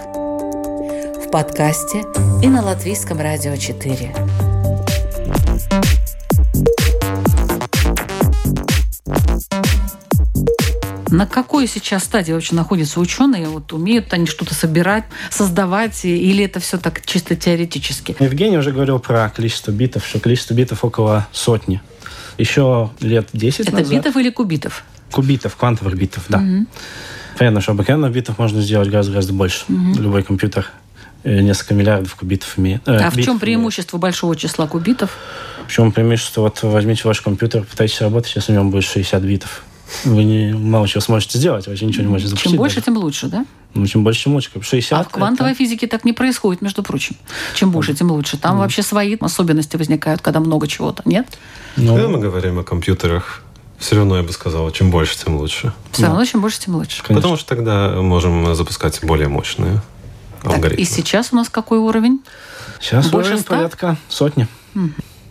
В 1.23 1.29
подкасте 1.31 2.03
и 2.41 2.47
на 2.47 2.63
Латвийском 2.63 3.19
радио 3.19 3.55
4. 3.55 4.36
На 11.09 11.25
какой 11.25 11.67
сейчас 11.67 12.03
стадии 12.03 12.33
вообще 12.33 12.55
находятся 12.55 12.99
ученые? 12.99 13.47
Вот 13.47 13.71
умеют 13.73 14.13
они 14.13 14.25
что-то 14.25 14.53
собирать, 14.53 15.05
создавать, 15.29 16.03
или 16.05 16.43
это 16.43 16.59
все 16.59 16.77
так 16.77 17.05
чисто 17.05 17.35
теоретически? 17.35 18.15
Евгений 18.19 18.57
уже 18.57 18.71
говорил 18.71 18.99
про 18.99 19.29
количество 19.29 19.71
битов, 19.71 20.05
что 20.05 20.19
количество 20.19 20.53
битов 20.53 20.83
около 20.83 21.27
сотни. 21.31 21.81
Еще 22.37 22.91
лет 22.99 23.29
10 23.33 23.61
Это 23.61 23.71
назад... 23.71 23.91
битов 23.91 24.15
или 24.17 24.29
кубитов? 24.29 24.83
Кубитов, 25.11 25.55
квантовых 25.55 25.95
битов, 25.97 26.25
да. 26.29 26.43
Понятно, 27.37 27.61
что 27.61 27.71
обыкновенных 27.71 28.11
битов 28.11 28.37
можно 28.39 28.61
сделать 28.61 28.89
гораздо-гораздо 28.89 29.33
больше. 29.33 29.65
Любой 29.67 30.23
компьютер 30.23 30.67
э, 31.23 31.39
несколько 31.39 31.75
миллиардов 31.75 32.15
кубитов 32.15 32.57
имеет. 32.57 32.87
э, 32.87 32.97
а 32.97 33.09
в 33.11 33.15
чем 33.15 33.23
имеет. 33.25 33.41
преимущество 33.41 33.97
большого 33.97 34.35
числа 34.35 34.67
кубитов? 34.67 35.11
В 35.67 35.71
чем 35.71 35.91
преимущество? 35.91 36.41
Вот 36.41 36.61
возьмите 36.63 37.03
ваш 37.05 37.21
компьютер, 37.21 37.63
пытайтесь 37.63 38.01
работать, 38.01 38.35
если 38.35 38.53
в 38.53 38.55
нем 38.55 38.71
будет 38.71 38.85
60 38.85 39.21
битов. 39.21 39.63
Вы 40.03 40.23
не, 40.25 40.53
мало 40.53 40.87
чего 40.87 41.01
сможете 41.01 41.37
сделать, 41.37 41.65
вообще 41.67 41.85
ничего 41.85 42.03
не 42.03 42.09
можете 42.09 42.29
запустить. 42.29 42.51
Чем 42.51 42.57
больше, 42.57 42.75
даже. 42.77 42.85
тем 42.85 42.97
лучше, 42.97 43.27
да? 43.27 43.45
Ну, 43.73 43.85
чем 43.87 44.03
больше, 44.03 44.23
тем 44.25 44.33
лучше. 44.33 44.49
60 44.61 44.99
А 44.99 45.03
в 45.03 45.09
квантовой 45.09 45.51
это- 45.51 45.57
физике 45.59 45.87
так 45.87 46.03
не 46.03 46.13
происходит, 46.13 46.61
между 46.61 46.83
прочим. 46.83 47.15
Чем 47.55 47.71
больше, 47.71 47.93
тем 47.93 48.11
лучше. 48.11 48.37
Там 48.37 48.57
вообще 48.57 48.83
свои 48.83 49.15
особенности 49.19 49.75
возникают, 49.77 50.21
когда 50.21 50.39
много 50.39 50.67
чего-то, 50.67 51.03
нет? 51.05 51.37
Ну, 51.77 51.93
Когда 51.95 52.09
мы 52.09 52.19
говорим 52.19 52.59
о 52.59 52.63
компьютерах, 52.63 53.43
все 53.77 53.95
равно 53.95 54.17
я 54.17 54.23
бы 54.23 54.31
сказал, 54.33 54.69
чем 54.71 54.89
больше, 54.91 55.17
тем 55.23 55.37
лучше. 55.37 55.71
Все 55.91 56.07
равно, 56.07 56.25
чем 56.25 56.41
больше, 56.41 56.59
тем 56.59 56.75
лучше. 56.75 57.01
Конечно. 57.03 57.15
Потому 57.15 57.37
что 57.37 57.47
тогда 57.47 58.01
можем 58.01 58.55
запускать 58.55 58.99
более 59.03 59.27
мощные 59.29 59.81
Так, 60.41 60.55
алгоритмы. 60.55 60.81
и 60.81 60.85
сейчас 60.85 61.29
у 61.31 61.35
нас 61.35 61.47
какой 61.49 61.77
уровень? 61.77 62.21
Сейчас 62.81 63.07
больше 63.09 63.29
уровень 63.31 63.43
ста? 63.43 63.55
порядка 63.55 63.97
сотни. 64.09 64.47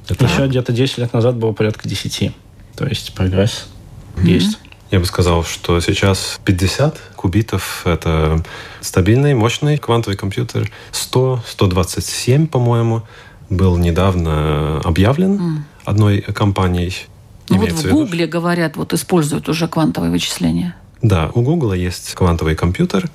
Это 0.08 0.24
Еще 0.24 0.46
где-то 0.46 0.72
10 0.72 0.98
лет 0.98 1.12
назад 1.12 1.34
было 1.36 1.52
порядка 1.52 1.88
10. 1.88 2.32
То 2.76 2.86
есть 2.86 3.12
прогресс 3.14 3.66
есть. 4.22 4.58
Я 4.90 5.00
бы 5.00 5.04
сказал, 5.04 5.42
что 5.44 5.80
сейчас 5.80 6.40
50 6.44 6.98
кубитов— 7.16 7.82
это 7.84 8.42
стабильный, 8.80 9.34
мощный 9.34 9.78
квантовый 9.78 10.16
компьютер. 10.16 10.70
100, 10.92 11.42
127, 11.46 12.46
по-моему, 12.46 13.02
был 13.50 13.76
недавно 13.76 14.80
объявлен 14.84 15.64
одной 15.84 16.20
компанией. 16.20 16.94
Ну 17.48 17.58
вот 17.58 17.70
в 17.70 17.84
в 17.84 17.90
Гугле, 17.90 18.26
говорят, 18.26 18.76
вот 18.76 18.92
используют 18.92 19.48
уже 19.48 19.68
квантовые 19.68 20.10
вычисления. 20.10 20.76
Да, 21.02 21.30
у 21.34 21.42
Google 21.42 21.72
есть 21.72 22.14
квантовый 22.14 22.54
компьютер. 22.54 23.08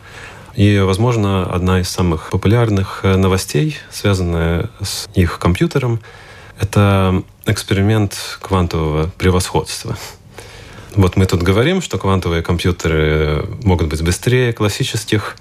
И, 0.56 0.80
возможно, 0.80 1.44
одна 1.46 1.80
из 1.80 1.90
самых 1.90 2.30
популярных 2.30 3.02
э, 3.04 3.16
новостей, 3.16 3.78
связанная 3.90 4.70
с 4.82 5.08
их 5.16 5.40
компьютером, 5.40 6.02
это 6.60 7.24
эксперимент 7.46 8.38
квантового 8.42 9.10
превосходства. 9.18 9.98
Вот 10.95 11.15
мы 11.15 11.25
тут 11.25 11.41
говорим, 11.41 11.82
что 11.82 11.97
квантовые 11.97 12.43
компьютеры 12.43 13.45
могут 13.63 13.88
быть 13.88 14.01
быстрее 14.01 14.51
классических, 14.51 15.38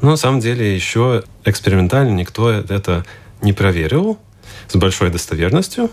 но 0.00 0.12
на 0.12 0.16
самом 0.16 0.40
деле 0.40 0.74
еще 0.74 1.24
экспериментально 1.44 2.10
никто 2.14 2.50
это 2.50 3.04
не 3.42 3.52
проверил 3.52 4.18
с 4.68 4.76
большой 4.76 5.10
достоверностью. 5.10 5.90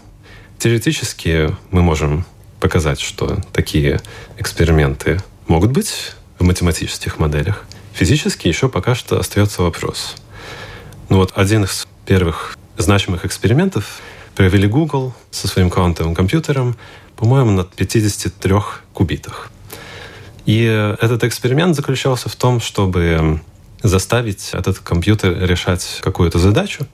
Теоретически 0.60 1.54
мы 1.72 1.82
можем 1.82 2.26
показать, 2.62 3.02
что 3.02 3.42
такие 3.52 4.00
эксперименты 4.38 5.22
могут 5.48 5.72
быть 5.72 6.14
в 6.40 6.44
математических 6.44 7.20
моделях. 7.20 7.66
Физически 7.94 8.48
еще 8.48 8.70
пока 8.70 8.96
что 8.96 9.20
остается 9.20 9.62
вопрос. 9.62 10.16
Ну 11.10 11.18
вот 11.18 11.34
один 11.36 11.66
из 11.66 11.86
первых 12.06 12.58
значимых 12.78 13.26
экспериментов 13.26 14.00
провели 14.36 14.68
Google 14.68 15.14
со 15.32 15.48
своим 15.48 15.70
квантовым 15.70 16.16
компьютером, 16.16 16.76
по-моему, 17.16 17.52
на 17.52 17.64
53 17.64 18.56
кубитах. 18.94 19.52
И 20.46 20.64
этот 21.00 21.24
эксперимент 21.24 21.76
заключался 21.76 22.30
в 22.30 22.36
том, 22.36 22.60
чтобы 22.60 23.42
заставить 23.84 24.52
этот 24.54 24.80
компьютер 24.80 25.38
решать 25.46 26.00
какую-то 26.02 26.40
задачу, 26.40 26.88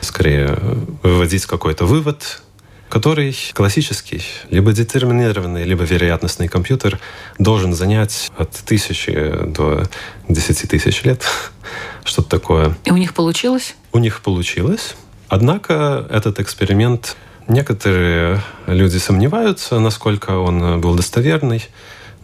скорее 0.00 0.58
выводить 1.02 1.46
какой-то 1.46 1.84
вывод, 1.86 2.42
который 2.88 3.36
классический, 3.54 4.22
либо 4.50 4.72
детерминированный, 4.72 5.64
либо 5.64 5.84
вероятностный 5.84 6.48
компьютер 6.48 6.98
должен 7.38 7.72
занять 7.72 8.30
от 8.36 8.50
тысячи 8.50 9.12
до 9.46 9.84
десяти 10.28 10.66
тысяч 10.66 11.02
лет. 11.04 11.24
Что-то 12.04 12.28
такое. 12.28 12.76
И 12.84 12.90
у 12.90 12.96
них 12.96 13.14
получилось? 13.14 13.76
У 13.92 13.98
них 13.98 14.20
получилось. 14.20 14.96
Однако 15.30 16.06
этот 16.10 16.40
эксперимент 16.40 17.16
некоторые 17.46 18.42
люди 18.66 18.98
сомневаются, 18.98 19.78
насколько 19.78 20.32
он 20.32 20.80
был 20.80 20.96
достоверный. 20.96 21.64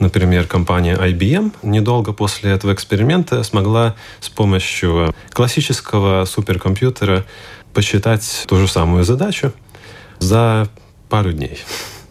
Например, 0.01 0.45
компания 0.45 0.97
IBM 0.97 1.55
недолго 1.63 2.13
после 2.13 2.51
этого 2.51 2.75
эксперимента 2.75 3.45
смогла 3.45 3.95
с 4.21 4.29
помощью 4.29 5.15
классического 5.33 6.25
суперкомпьютера 6.25 7.25
посчитать 7.73 8.45
ту 8.49 8.57
же 8.57 8.67
самую 8.67 9.05
задачу 9.05 9.53
за 10.19 10.69
пару 11.09 11.33
дней. 11.33 11.61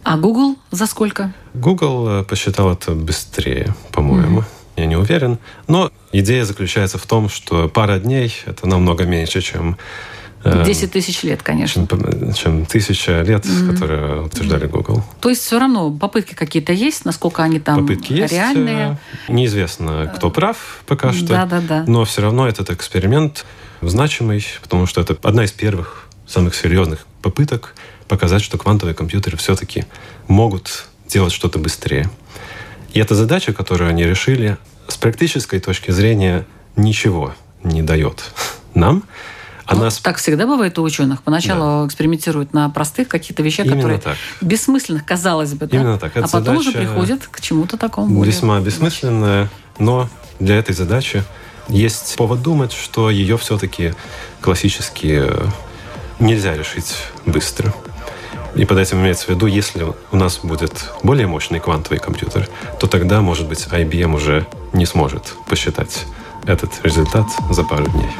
А 0.02 0.16
Google 0.16 0.56
за 0.70 0.86
сколько? 0.86 1.34
Google 1.52 2.08
э, 2.08 2.24
посчитал 2.24 2.72
это 2.72 2.92
быстрее, 2.92 3.74
по-моему. 3.92 4.44
Я 4.76 4.86
не 4.86 4.96
уверен. 4.96 5.38
Но 5.68 5.90
идея 6.12 6.44
заключается 6.44 6.96
в 6.96 7.06
том, 7.06 7.28
что 7.28 7.68
пара 7.68 7.98
дней— 7.98 8.32
это 8.46 8.66
намного 8.66 9.04
меньше, 9.04 9.42
чем... 9.42 9.76
э, 10.46 10.64
10 10.64 10.92
тысяч 10.92 11.22
лет, 11.22 11.42
конечно. 11.42 11.86
чем, 12.34 12.66
тысяча 12.66 13.22
лет, 13.22 13.44
которые 13.70 14.22
утверждали 14.22 14.66
Google. 14.66 15.02
То 15.20 15.28
есть 15.28 15.42
все 15.42 15.58
равно 15.58 15.90
попытки 15.90 16.34
какие-то 16.34 16.72
есть, 16.72 17.04
насколько 17.04 17.42
они 17.42 17.60
там 17.60 17.80
Попытки 17.80 18.12
есть. 18.12 18.32
реальные. 18.32 18.98
э, 19.28 19.32
Неизвестно, 19.32 20.12
кто 20.14 20.30
прав 20.30 20.82
пока 20.86 21.12
что. 21.12 21.26
Да-да-да. 21.26 21.84
Но 21.86 22.04
все 22.04 22.22
равно 22.22 22.46
этот 22.48 22.70
эксперимент 22.70 23.44
значимый, 23.82 24.44
потому 24.62 24.86
что 24.86 25.00
это 25.00 25.16
одна 25.22 25.44
из 25.44 25.52
первых 25.52 26.08
самых 26.26 26.54
серьезных 26.54 27.06
попыток 27.22 27.74
показать, 28.08 28.42
что 28.42 28.58
квантовые 28.58 28.94
компьютеры 28.94 29.36
все-таки 29.36 29.84
могут 30.28 30.86
делать 31.08 31.32
что-то 31.32 31.58
быстрее. 31.58 32.08
И 32.92 33.00
эта 33.00 33.14
задача, 33.14 33.52
которую 33.52 33.90
они 33.90 34.04
решили, 34.04 34.56
с 34.88 34.96
практической 34.96 35.60
точки 35.60 35.90
зрения 35.90 36.46
ничего 36.76 37.34
не 37.62 37.82
дает 37.82 38.24
нам. 38.74 39.02
Она... 39.66 39.84
Ну, 39.86 39.90
так 40.02 40.18
всегда 40.18 40.46
бывает 40.46 40.78
у 40.78 40.82
ученых. 40.82 41.22
Поначалу 41.22 41.82
да. 41.82 41.86
экспериментируют 41.86 42.52
на 42.52 42.68
простых 42.70 43.08
каких-то 43.08 43.42
вещах, 43.42 43.66
Именно 43.66 43.76
которые 43.76 44.00
так. 44.00 44.16
бессмысленных, 44.40 45.04
казалось 45.04 45.54
бы. 45.54 45.66
Да? 45.66 45.76
Именно 45.76 45.98
так. 45.98 46.16
Эта 46.16 46.26
а 46.26 46.28
потом 46.28 46.56
уже 46.58 46.72
приходят 46.72 47.26
к 47.26 47.40
чему-то 47.40 47.76
такому. 47.76 48.22
Весьма 48.22 48.60
бессмысленная, 48.60 49.50
но 49.78 50.08
для 50.38 50.56
этой 50.56 50.74
задачи 50.74 51.24
есть 51.68 52.14
повод 52.16 52.42
думать, 52.42 52.72
что 52.72 53.10
ее 53.10 53.36
все-таки 53.38 53.94
классически 54.40 55.20
э, 55.22 55.46
нельзя 56.20 56.56
решить 56.56 56.94
быстро. 57.24 57.74
И 58.54 58.64
под 58.64 58.78
этим 58.78 59.00
имеется 59.00 59.26
в 59.26 59.28
виду, 59.30 59.46
если 59.46 59.84
у 60.12 60.16
нас 60.16 60.38
будет 60.42 60.90
более 61.02 61.26
мощный 61.26 61.60
квантовый 61.60 61.98
компьютер, 61.98 62.48
то 62.78 62.86
тогда, 62.86 63.20
может 63.20 63.48
быть, 63.48 63.66
IBM 63.66 64.14
уже 64.14 64.46
не 64.72 64.86
сможет 64.86 65.34
посчитать 65.48 66.06
этот 66.46 66.70
результат 66.84 67.26
за 67.50 67.64
пару 67.64 67.86
дней. 67.86 68.10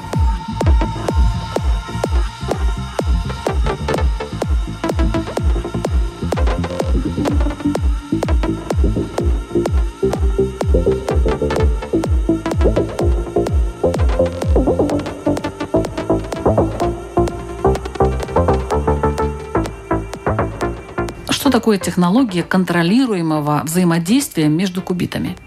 Такое 21.56 21.78
технология 21.78 22.42
контролируемого 22.42 23.62
взаимодействия 23.64 24.46
между 24.46 24.82
кубитами? 24.82 25.38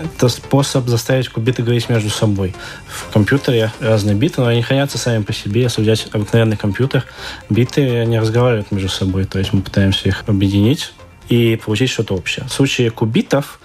Это 0.00 0.28
способ 0.28 0.86
заставить 0.86 1.28
кубиты 1.28 1.64
говорить 1.64 1.88
между 1.88 2.08
собой. 2.08 2.54
В 2.86 3.12
компьютере 3.12 3.72
разные 3.80 4.14
биты, 4.14 4.42
но 4.42 4.46
они 4.46 4.62
хранятся 4.62 4.96
сами 4.96 5.24
по 5.24 5.32
себе. 5.32 5.62
Если 5.62 5.82
взять 5.82 6.06
обыкновенный 6.12 6.56
компьютер, 6.56 7.04
биты 7.48 8.04
не 8.06 8.20
разговаривают 8.20 8.70
между 8.70 8.88
собой. 8.88 9.24
То 9.24 9.40
есть 9.40 9.52
мы 9.52 9.62
пытаемся 9.62 10.08
их 10.08 10.22
объединить 10.28 10.94
и 11.28 11.56
получить 11.56 11.90
что-то 11.90 12.14
общее. 12.14 12.46
В 12.46 12.52
случае 12.52 12.92
кубитов 12.92 13.58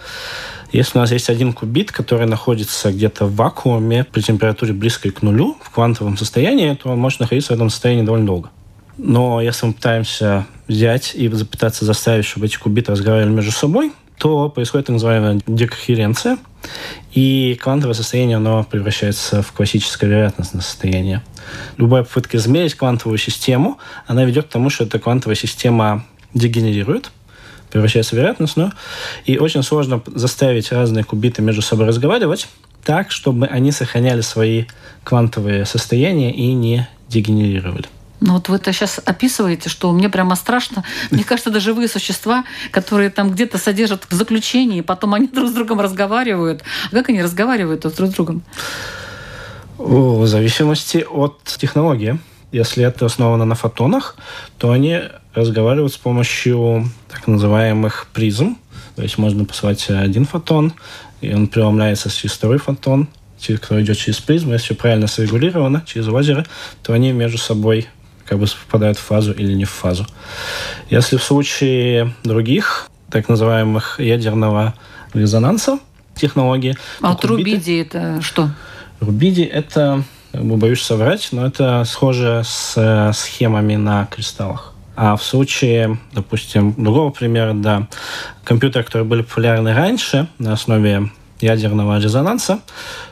если 0.71 0.97
у 0.97 1.01
нас 1.01 1.11
есть 1.11 1.29
один 1.29 1.53
кубит, 1.53 1.91
который 1.91 2.25
находится 2.25 2.91
где-то 2.91 3.27
в 3.27 3.35
вакууме 3.35 4.05
при 4.05 4.21
температуре 4.21 4.73
близкой 4.73 5.11
к 5.11 5.21
нулю 5.21 5.55
в 5.61 5.69
квантовом 5.69 6.17
состоянии, 6.17 6.73
то 6.73 6.89
он 6.89 6.97
может 6.97 7.19
находиться 7.19 7.53
в 7.53 7.55
этом 7.55 7.69
состоянии 7.69 8.01
довольно 8.01 8.25
долго. 8.25 8.49
Но 8.97 9.41
если 9.41 9.67
мы 9.67 9.73
пытаемся 9.73 10.45
взять 10.67 11.13
и 11.15 11.27
попытаться 11.29 11.85
заставить, 11.85 12.25
чтобы 12.25 12.45
эти 12.45 12.57
кубиты 12.57 12.91
разговаривали 12.91 13.33
между 13.33 13.51
собой, 13.51 13.91
то 14.17 14.49
происходит 14.49 14.87
так 14.87 14.93
называемая 14.93 15.41
декохеренция, 15.45 16.37
и 17.13 17.57
квантовое 17.61 17.93
состояние 17.93 18.37
оно 18.37 18.63
превращается 18.63 19.41
в 19.41 19.51
классическое 19.51 20.09
вероятностное 20.09 20.61
состояние. 20.61 21.21
Любая 21.77 22.03
попытка 22.03 22.37
измерить 22.37 22.75
квантовую 22.75 23.17
систему, 23.17 23.77
она 24.07 24.23
ведет 24.23 24.45
к 24.45 24.49
тому, 24.49 24.69
что 24.69 24.85
эта 24.85 24.99
квантовая 24.99 25.35
система 25.35 26.05
дегенерирует, 26.33 27.11
превращается 27.71 28.15
в 28.15 28.17
вероятностную, 28.17 28.71
и 29.25 29.37
очень 29.37 29.63
сложно 29.63 30.01
заставить 30.07 30.71
разные 30.71 31.03
кубиты 31.03 31.41
между 31.41 31.61
собой 31.61 31.87
разговаривать 31.87 32.47
так, 32.83 33.11
чтобы 33.11 33.47
они 33.47 33.71
сохраняли 33.71 34.21
свои 34.21 34.65
квантовые 35.03 35.65
состояния 35.65 36.31
и 36.31 36.53
не 36.53 36.87
дегенерировали. 37.09 37.87
Ну 38.21 38.33
вот 38.33 38.49
вы 38.49 38.55
это 38.55 38.71
сейчас 38.71 38.99
описываете, 39.03 39.69
что 39.69 39.91
мне 39.91 40.09
прямо 40.09 40.35
страшно. 40.35 40.83
Мне 41.11 41.23
кажется, 41.25 41.49
это 41.49 41.59
живые 41.59 41.87
существа, 41.87 42.45
которые 42.71 43.09
там 43.09 43.31
где-то 43.31 43.57
содержат 43.57 44.05
в 44.09 44.13
заключении, 44.13 44.81
потом 44.81 45.13
они 45.13 45.27
друг 45.33 45.49
с 45.49 45.53
другом 45.53 45.81
разговаривают. 45.81 46.63
А 46.91 46.95
как 46.95 47.09
они 47.09 47.21
разговаривают 47.21 47.81
друг 47.81 47.93
с 47.93 48.13
другом? 48.13 48.43
В 49.77 50.25
зависимости 50.25 51.05
от 51.09 51.43
технологии. 51.43 52.17
Если 52.51 52.85
это 52.85 53.05
основано 53.05 53.43
на 53.43 53.55
фотонах, 53.55 54.15
то 54.57 54.71
они 54.71 55.01
разговаривают 55.33 55.91
с 55.91 55.97
помощью 55.97 56.89
так 57.09 57.27
называемых 57.27 58.07
призм. 58.13 58.57
То 58.95 59.03
есть 59.03 59.17
можно 59.17 59.43
посылать 59.43 59.89
один 59.89 60.25
фотон, 60.25 60.73
и 61.19 61.33
он 61.33 61.47
преломляется 61.47 62.09
через 62.09 62.35
второй 62.35 62.59
фотон, 62.59 63.09
который 63.59 63.83
идет 63.83 63.97
через 63.97 64.19
призму. 64.19 64.53
Если 64.53 64.67
все 64.67 64.75
правильно 64.75 65.07
срегулировано 65.07 65.83
через 65.85 66.07
озеро, 66.07 66.45
то 66.81 66.93
они 66.93 67.11
между 67.11 67.37
собой 67.37 67.89
как 68.27 68.39
бы 68.39 68.47
попадают 68.65 68.97
в 68.97 69.01
фазу 69.01 69.31
или 69.31 69.53
не 69.53 69.65
в 69.65 69.69
фазу. 69.69 70.05
Если 70.89 71.17
в 71.17 71.23
случае 71.23 72.13
других, 72.23 72.89
так 73.09 73.29
называемых 73.29 73.99
ядерного 73.99 74.73
резонанса 75.13 75.79
технологии... 76.15 76.75
А 77.01 77.11
вот 77.11 77.25
рубиди 77.25 77.77
это 77.77 78.21
что? 78.21 78.49
Рубиди 78.99 79.43
это, 79.43 80.03
боюсь 80.33 80.81
соврать, 80.81 81.29
но 81.31 81.45
это 81.45 81.83
схоже 81.85 82.41
с 82.45 82.73
э, 82.77 83.11
схемами 83.13 83.75
на 83.75 84.05
кристаллах. 84.05 84.73
А 84.95 85.17
в 85.17 85.23
случае, 85.23 85.99
допустим, 86.13 86.73
другого 86.77 87.11
примера, 87.11 87.53
да, 87.53 87.87
компьютеры, 88.43 88.85
которые 88.85 89.05
были 89.05 89.21
популярны 89.21 89.73
раньше 89.73 90.27
на 90.39 90.53
основе 90.53 91.11
ядерного 91.41 91.99
резонанса, 91.99 92.61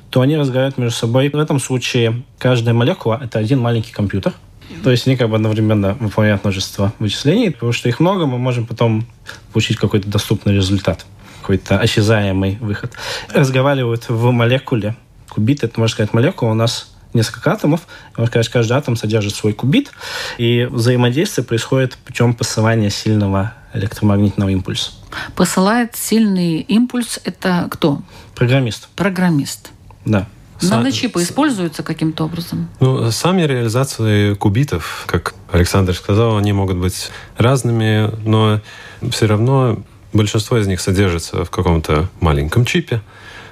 то 0.10 0.21
они 0.21 0.38
разговаривают 0.38 0.78
между 0.78 0.97
собой. 0.97 1.30
В 1.30 1.38
этом 1.38 1.60
случае 1.60 2.23
каждая 2.38 2.73
молекула– 2.73 3.19
это 3.23 3.39
один 3.39 3.60
маленький 3.60 3.91
компьютер– 3.91 4.34
то 4.83 4.91
есть 4.91 5.07
они 5.07 5.17
как 5.17 5.29
бы 5.29 5.36
одновременно 5.36 5.93
выполняют 5.95 6.43
множество 6.43 6.93
вычислений, 6.99 7.51
потому 7.51 7.71
что 7.71 7.89
их 7.89 7.99
много, 7.99 8.25
мы 8.25 8.38
можем 8.38 8.65
потом 8.65 9.05
получить 9.51 9.77
какой-то 9.77 10.07
доступный 10.09 10.53
результат, 10.53 11.05
какой-то 11.41 11.79
осязаемый 11.79 12.57
выход. 12.62 12.93
Разговаривают 13.33 14.09
в 14.09 14.31
молекуле. 14.31 14.95
Кубит, 15.29 15.63
это, 15.63 15.79
можно 15.79 15.93
сказать, 15.93 16.13
молекула 16.13 16.51
у 16.51 16.55
нас 16.55 16.93
несколько 17.13 17.51
атомов. 17.51 17.81
Можно 18.17 18.27
сказать, 18.27 18.49
каждый 18.49 18.73
атом 18.73 18.95
содержит 18.95 19.36
свой 19.36 19.53
кубит, 19.53 19.91
и 20.38 20.67
взаимодействие 20.69 21.45
происходит 21.45 21.97
путем 21.97 22.33
посылания 22.33 22.89
сильного 22.89 23.53
электромагнитного 23.73 24.49
импульса. 24.49 24.91
Посылает 25.36 25.95
сильный 25.95 26.59
импульс– 26.62 27.19
это 27.23 27.67
кто? 27.71 28.01
Программист. 28.36 28.89
Программист. 28.95 29.71
Да. 30.05 30.27
Наночипы 30.61 31.21
используются 31.21 31.83
каким-то 31.83 32.25
образом? 32.25 32.69
Ну, 32.79 33.11
сами 33.11 33.41
реализации 33.43 34.33
кубитов, 34.33 35.03
как 35.07 35.33
Александр 35.51 35.95
сказал, 35.95 36.37
они 36.37 36.53
могут 36.53 36.77
быть 36.77 37.11
разными, 37.37 38.11
но 38.25 38.61
все 39.09 39.25
равно 39.25 39.79
большинство 40.13 40.57
из 40.57 40.67
них 40.67 40.79
содержится 40.79 41.43
в 41.43 41.49
каком-то 41.49 42.09
маленьком 42.19 42.65
чипе. 42.65 43.01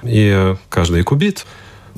И 0.02 0.54
каждый 0.68 1.02
кубит, 1.02 1.46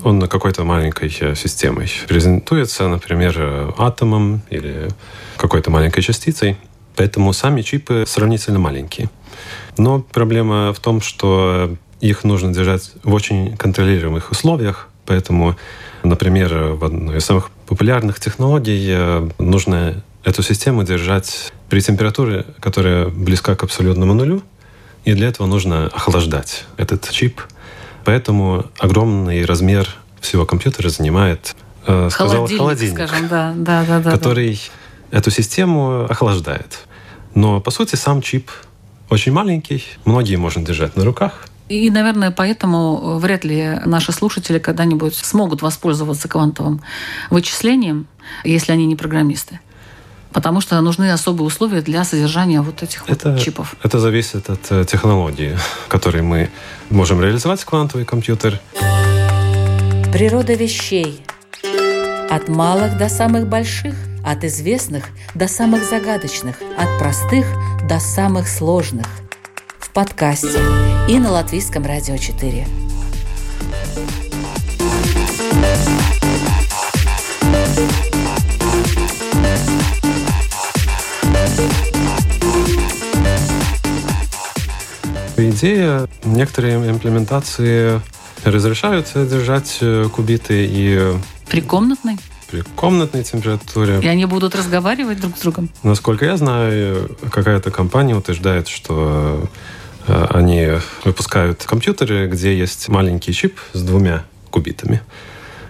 он 0.03 0.19
на 0.19 0.27
какой-то 0.27 0.63
маленькой 0.63 1.09
системой 1.09 1.89
презентуется, 2.07 2.87
например, 2.87 3.73
атомом 3.77 4.41
или 4.49 4.89
какой-то 5.37 5.71
маленькой 5.71 6.01
частицей. 6.01 6.57
Поэтому 6.95 7.33
сами 7.33 7.61
чипы 7.61 8.05
сравнительно 8.07 8.59
маленькие. 8.59 9.09
Но 9.77 10.01
проблема 10.01 10.73
в 10.73 10.79
том, 10.79 11.01
что 11.01 11.75
их 11.99 12.23
нужно 12.23 12.53
держать 12.53 12.91
в 13.03 13.13
очень 13.13 13.57
контролируемых 13.57 14.31
условиях, 14.31 14.89
Поэтому, 15.05 15.55
например, 16.03 16.53
в 16.73 16.83
одной 16.83 17.17
из 17.17 17.25
самых 17.25 17.49
популярных 17.67 18.19
технологий 18.19 18.87
э, 18.89 19.29
нужно 19.37 20.03
эту 20.23 20.41
систему 20.41 20.83
держать 20.83 21.53
при 21.69 21.81
температуре, 21.81 22.45
которая 22.59 23.07
близка 23.07 23.55
к 23.55 23.63
абсолютному 23.63 24.13
нулю, 24.13 24.41
и 25.03 25.13
для 25.13 25.27
этого 25.27 25.47
нужно 25.47 25.87
охлаждать 25.87 26.65
этот 26.77 27.09
чип. 27.09 27.41
Поэтому 28.03 28.65
огромный 28.79 29.45
размер 29.45 29.87
всего 30.19 30.45
компьютера 30.45 30.89
занимает, 30.89 31.55
э, 31.85 32.09
сказал, 32.11 32.47
холодильник, 32.47 32.59
холодильник 32.59 33.07
скажем, 33.07 33.27
да, 33.27 33.53
да, 33.55 33.85
да, 33.85 33.99
да, 33.99 34.11
который 34.11 34.59
да. 35.11 35.17
эту 35.19 35.29
систему 35.29 36.05
охлаждает. 36.09 36.79
Но, 37.35 37.59
по 37.59 37.69
сути, 37.69 37.95
сам 37.95 38.21
чип 38.21 38.49
очень 39.09 39.31
маленький, 39.31 39.83
многие 40.05 40.37
можно 40.37 40.65
держать 40.65 40.95
на 40.95 41.05
руках– 41.05 41.47
и, 41.67 41.89
наверное, 41.89 42.29
поэтому 42.29 43.17
вряд 43.17 43.43
ли 43.43 43.79
наши 43.85 44.11
слушатели 44.11 44.59
когда-нибудь 44.59 45.15
смогут 45.15 45.61
воспользоваться 45.61 46.27
квантовым 46.27 46.81
вычислением, 47.31 48.07
если 48.43 48.71
они 48.71 48.85
не 48.85 48.95
программисты. 48.95 49.59
Потому 50.31 50.61
что 50.61 50.79
нужны 50.81 51.11
особые 51.11 51.47
условия 51.47 51.81
для 51.81 52.03
содержания 52.03 52.61
вот 52.61 52.83
этих 52.83 53.03
это, 53.07 53.31
вот 53.31 53.41
чипов. 53.41 53.75
Это 53.81 53.99
зависит 53.99 54.49
от 54.49 54.59
э, 54.69 54.85
технологии, 54.85 55.57
которой 55.87 56.21
мы 56.21 56.49
можем 56.89 57.21
реализовать 57.21 57.63
квантовый 57.63 58.05
компьютер. 58.05 58.59
Природа 60.11 60.53
вещей. 60.53 61.25
От 62.29 62.49
малых 62.49 62.97
до 62.97 63.07
самых 63.07 63.47
больших, 63.47 63.95
от 64.25 64.43
известных 64.43 65.05
до 65.35 65.47
самых 65.47 65.83
загадочных, 65.85 66.57
от 66.77 66.99
простых 66.99 67.45
до 67.87 67.99
самых 67.99 68.47
сложных– 68.47 69.07
подкасте 69.95 70.59
и 71.07 71.17
на 71.19 71.31
Латвийском 71.31 71.85
радио 71.85 72.17
4. 72.17 72.67
Идея 85.37 86.09
некоторые 86.25 86.75
имплементации 86.91 88.01
разрешают 88.43 89.13
держать 89.13 89.79
кубиты 90.11 90.67
и... 90.69 91.13
При 91.47 91.61
комнатной? 91.61 92.17
При 92.51 92.59
комнатной 92.75 93.23
температуре. 93.23 94.01
И 94.01 94.07
они 94.07 94.25
будут 94.25 94.55
разговаривать 94.55 95.21
друг 95.21 95.37
с 95.37 95.39
другом? 95.39 95.69
Насколько 95.83 96.25
я 96.25 96.35
знаю, 96.35 97.17
какая-то 97.31 97.71
компания 97.71 98.13
утверждает, 98.13 98.67
что 98.67 99.49
они 100.07 100.71
выпускают 101.03 101.63
компьютеры, 101.63 102.27
где 102.27 102.57
есть 102.57 102.89
маленький 102.89 103.33
чип 103.33 103.59
с 103.73 103.81
двумя 103.81 104.23
кубитами. 104.49 105.01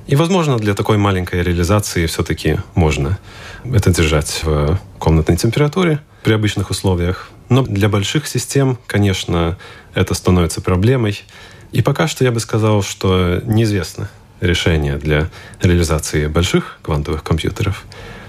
И, 0.07 0.15
возможно, 0.15 0.57
для 0.57 0.75
такой 0.75 0.97
маленькой 0.97 1.41
реализации 1.41 2.05
все-таки 2.05 2.59
можно 2.75 3.17
это 3.63 3.91
держать 3.91 4.41
в 4.43 4.79
комнатной 4.99 5.35
температуре 5.35 5.99
при 6.23 6.33
обычных 6.33 6.69
условиях. 6.69 7.29
Но 7.49 7.63
для 7.63 7.89
больших 7.89 8.27
систем, 8.27 8.77
конечно, 8.85 9.57
это 9.93 10.13
становится 10.13 10.61
проблемой. 10.61 11.23
И 11.71 11.81
пока 11.81 12.07
что 12.07 12.23
я 12.23 12.31
бы 12.31 12.39
сказал, 12.39 12.83
что 12.83 13.41
неизвестно 13.45 14.09
решение 14.41 14.97
для 14.97 15.29
реализации 15.61 16.27
больших 16.27 16.77
квантовых 16.81 17.23
компьютеров, 17.23 17.83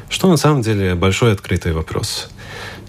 что 0.09 0.29
на 0.29 0.37
самом 0.37 0.63
деле 0.63 0.95
большой 0.95 1.33
открытый 1.33 1.73
вопрос. 1.73 2.31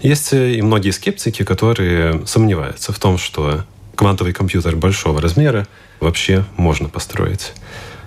Есть 0.00 0.32
и 0.32 0.62
многие 0.62 0.90
скептики, 0.90 1.44
которые 1.44 2.26
сомневаются 2.26 2.92
в 2.92 2.98
том, 2.98 3.18
что 3.18 3.64
квантовый 3.96 4.32
компьютер 4.32 4.76
большого 4.76 5.20
размера 5.20 5.66
вообще 6.00 6.44
можно 6.56 6.88
построить. 6.88 7.52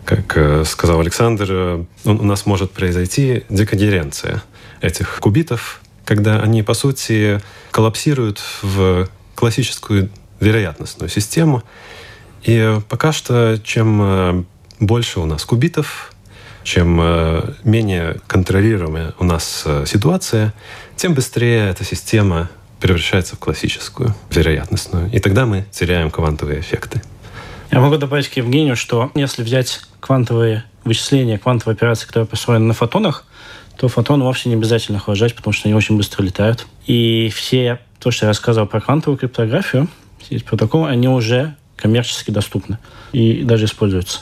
Как 0.06 0.36
э, 0.38 0.64
сказал 0.66 1.02
Александр, 1.02 1.48
э, 1.50 1.84
у 2.06 2.24
нас 2.24 2.46
может 2.46 2.72
произойти 2.72 3.44
декогеренция 3.50 4.42
этих 4.80 5.20
кубитов, 5.20 5.82
когда 6.06 6.40
они, 6.40 6.64
по 6.64 6.74
сути, 6.74 7.42
коллапсируют 7.72 8.42
в 8.62 9.10
классическую 9.36 10.10
вероятностную 10.40 11.10
систему. 11.10 11.64
И 12.44 12.80
пока 12.90 13.12
что, 13.12 13.60
чем 13.64 14.02
э, 14.02 14.44
больше 14.80 15.20
у 15.20 15.26
нас 15.26 15.46
кубитов, 15.46 16.14
чем 16.64 16.96
менее 17.64 18.18
контролируемая 18.28 19.14
у 19.20 19.24
нас 19.24 19.66
ситуация, 19.86 20.54
тем 20.96 21.14
быстрее 21.14 21.70
эта 21.70 21.84
система 21.84 22.50
превращается 22.80 23.36
в 23.36 23.40
классическую 23.40 24.16
вероятностную. 24.32 25.10
И 25.12 25.20
тогда 25.20 25.46
мы 25.46 25.66
теряем 25.72 26.10
квантовые 26.10 26.60
эффекты. 26.60 27.02
Я 27.72 27.80
могу 27.80 27.98
добавить 27.98 28.28
к 28.28 28.34
Евгению, 28.34 28.76
что 28.76 29.12
если 29.16 29.44
взять 29.44 29.82
квантовые 30.00 30.66
вычисления, 30.84 31.38
квантовые 31.38 31.76
операции, 31.76 32.08
которые 32.08 32.28
построены 32.28 32.66
на 32.66 32.74
фотонах, 32.74 33.26
то 33.78 33.88
фотоны 33.88 34.24
вовсе 34.24 34.50
не 34.50 34.56
обязательно 34.56 34.98
охлаждать, 34.98 35.36
потому 35.36 35.54
что 35.54 35.68
они 35.68 35.76
очень 35.76 35.96
быстро 35.96 36.24
летают. 36.24 36.68
И 36.86 37.32
все 37.34 37.80
то, 38.00 38.12
что 38.12 38.26
я 38.26 38.30
рассказывал 38.30 38.68
про 38.68 38.82
квантовую 38.82 39.18
криптографию, 39.18 39.88
все 40.20 40.36
эти 40.36 40.44
протоколы, 40.44 40.90
они 40.90 41.08
уже 41.08 41.56
коммерчески 41.76 42.32
доступны 42.32 42.78
и 43.12 43.44
даже 43.44 43.66
используются. 43.66 44.22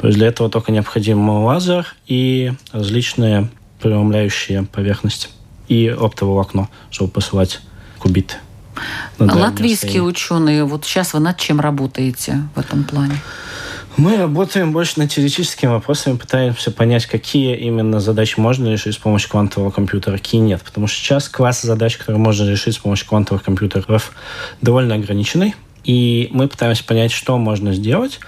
То 0.00 0.06
есть 0.06 0.18
для 0.18 0.28
этого 0.28 0.48
только 0.48 0.72
необходим 0.72 1.28
лазер 1.28 1.94
и 2.06 2.52
различные 2.72 3.50
преломляющие 3.80 4.62
поверхности 4.62 5.28
и 5.68 5.88
оптовое 5.88 6.34
волокно, 6.34 6.68
чтобы 6.90 7.10
посылать 7.10 7.60
кубиты. 7.98 8.36
Латвийские 9.18 10.02
ученые, 10.02 10.64
вот 10.64 10.86
сейчас 10.86 11.12
вы 11.12 11.20
над 11.20 11.36
чем 11.36 11.60
работаете 11.60 12.48
в 12.54 12.60
этом 12.60 12.84
плане? 12.84 13.20
Мы 13.98 14.16
работаем 14.16 14.72
больше 14.72 14.98
над 14.98 15.10
теоретическими 15.10 15.68
вопросами, 15.68 16.16
пытаемся 16.16 16.70
понять, 16.70 17.04
какие 17.04 17.56
именно 17.56 18.00
задачи 18.00 18.40
можно 18.40 18.68
решить 18.68 18.94
с 18.94 18.98
помощью 18.98 19.28
квантового 19.28 19.70
компьютера, 19.70 20.16
какие 20.16 20.40
нет. 20.40 20.62
Потому 20.62 20.86
что 20.86 20.96
сейчас 20.96 21.28
класс 21.28 21.60
задач, 21.60 21.98
которые 21.98 22.18
можно 22.18 22.48
решить 22.48 22.76
с 22.76 22.78
помощью 22.78 23.06
квантовых 23.06 23.42
компьютеров, 23.42 24.12
довольно 24.62 24.94
ограниченный. 24.94 25.54
И 25.90 26.28
мы 26.30 26.46
пытаемся 26.46 26.84
понять, 26.84 27.10
что 27.10 27.36
можно 27.36 27.74
сделать. 27.74 28.20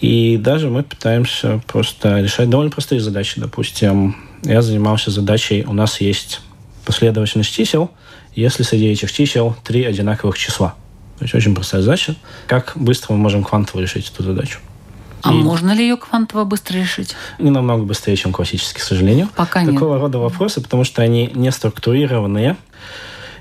И 0.00 0.36
даже 0.38 0.70
мы 0.70 0.82
пытаемся 0.82 1.62
просто 1.68 2.20
решать 2.20 2.50
довольно 2.50 2.72
простые 2.72 3.00
задачи. 3.00 3.38
Допустим, 3.38 4.16
я 4.42 4.60
занимался 4.60 5.12
задачей, 5.12 5.64
у 5.64 5.72
нас 5.72 6.00
есть 6.00 6.40
последовательность 6.84 7.52
чисел, 7.52 7.92
если 8.34 8.64
среди 8.64 8.88
этих 8.88 9.12
чисел 9.12 9.54
три 9.62 9.84
одинаковых 9.84 10.36
числа. 10.36 10.74
То 11.18 11.26
есть 11.26 11.34
очень 11.36 11.54
простая 11.54 11.82
задача. 11.82 12.16
Как 12.48 12.72
быстро 12.74 13.12
мы 13.12 13.20
можем 13.20 13.44
квантово 13.44 13.82
решить 13.82 14.10
эту 14.12 14.24
задачу? 14.24 14.58
А 15.22 15.32
и 15.32 15.36
можно 15.36 15.70
ли 15.70 15.84
ее 15.84 15.96
квантово 15.96 16.42
быстро 16.42 16.76
решить? 16.76 17.14
Не 17.38 17.50
намного 17.50 17.84
быстрее, 17.84 18.16
чем 18.16 18.32
классически, 18.32 18.80
к 18.80 18.82
сожалению. 18.82 19.28
Пока 19.36 19.62
нет. 19.62 19.74
Такого 19.74 20.00
рода 20.00 20.18
вопросы, 20.18 20.60
потому 20.60 20.82
что 20.82 21.02
они 21.02 21.30
не 21.34 21.52
структурированные. 21.52 22.56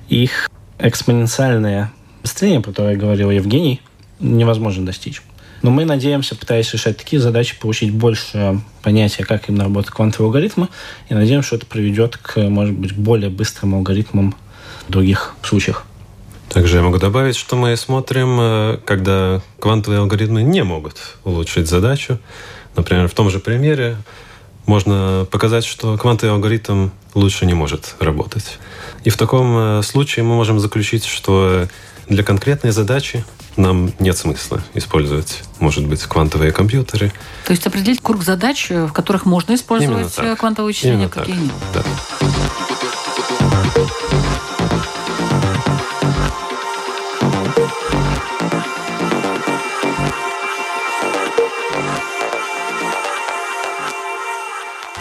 Их 0.08 0.52
экспоненциальное 0.78 1.92
быстрее, 2.30 2.60
про 2.60 2.72
которое 2.72 2.96
говорил 2.96 3.32
Евгений, 3.32 3.82
невозможно 4.20 4.86
достичь. 4.86 5.24
Но 5.64 5.72
мы 5.72 5.84
надеемся, 5.84 6.36
пытаясь 6.36 6.72
решать 6.72 6.96
такие 6.96 7.20
задачи, 7.20 7.60
получить 7.60 7.92
больше 7.92 8.62
понятия, 8.84 9.26
как 9.26 9.50
именно 9.50 9.64
работают 9.64 9.96
квантовые 9.96 10.28
алгоритмы, 10.28 10.70
и 11.10 11.16
надеемся, 11.16 11.48
что 11.48 11.56
это 11.58 11.66
приведет 11.66 12.18
к, 12.18 12.38
может 12.38 12.76
быть, 12.76 12.94
более 12.94 13.32
быстрым 13.32 13.74
алгоритмам 13.76 14.36
в 14.88 14.92
других 14.92 15.34
случаях. 15.42 15.86
Также 16.50 16.78
я 16.78 16.84
могу 16.84 17.00
добавить, 17.00 17.36
что 17.36 17.56
мы 17.56 17.76
смотрим, 17.76 18.38
э, 18.40 18.78
когда 18.86 19.42
квантовые 19.60 20.00
алгоритмы 20.00 20.44
не 20.44 20.64
могут 20.64 20.98
улучшить 21.24 21.68
задачу. 21.68 22.20
Например, 22.76 23.08
в 23.08 23.14
том 23.14 23.30
же 23.30 23.40
примере 23.40 23.98
можно 24.66 25.28
показать, 25.32 25.66
что 25.66 25.98
квантовый 25.98 26.36
алгоритм 26.36 26.90
лучше 27.16 27.46
не 27.48 27.54
может 27.56 27.96
работать. 28.00 28.60
И 29.04 29.10
в 29.10 29.18
таком 29.18 29.58
э, 29.58 29.82
случае 29.84 30.24
мы 30.24 30.36
можем 30.36 30.60
заключить, 30.60 31.06
что 31.06 31.68
для 32.10 32.24
конкретной 32.24 32.72
задачи 32.72 33.24
нам 33.56 33.92
нет 34.00 34.18
смысла 34.18 34.62
использовать, 34.74 35.44
может 35.60 35.86
быть, 35.86 36.02
квантовые 36.04 36.52
компьютеры. 36.52 37.12
То 37.46 37.52
есть 37.52 37.66
определить 37.68 38.02
круг 38.02 38.24
задач, 38.24 38.70
в 38.70 38.92
которых 38.92 39.26
можно 39.26 39.56
использовать 39.56 40.14
квантовые 40.38 40.68
вычисления, 40.68 41.10
какие 41.10 41.36
так. 41.36 41.44
нет. 41.44 41.54
Да. 41.74 42.69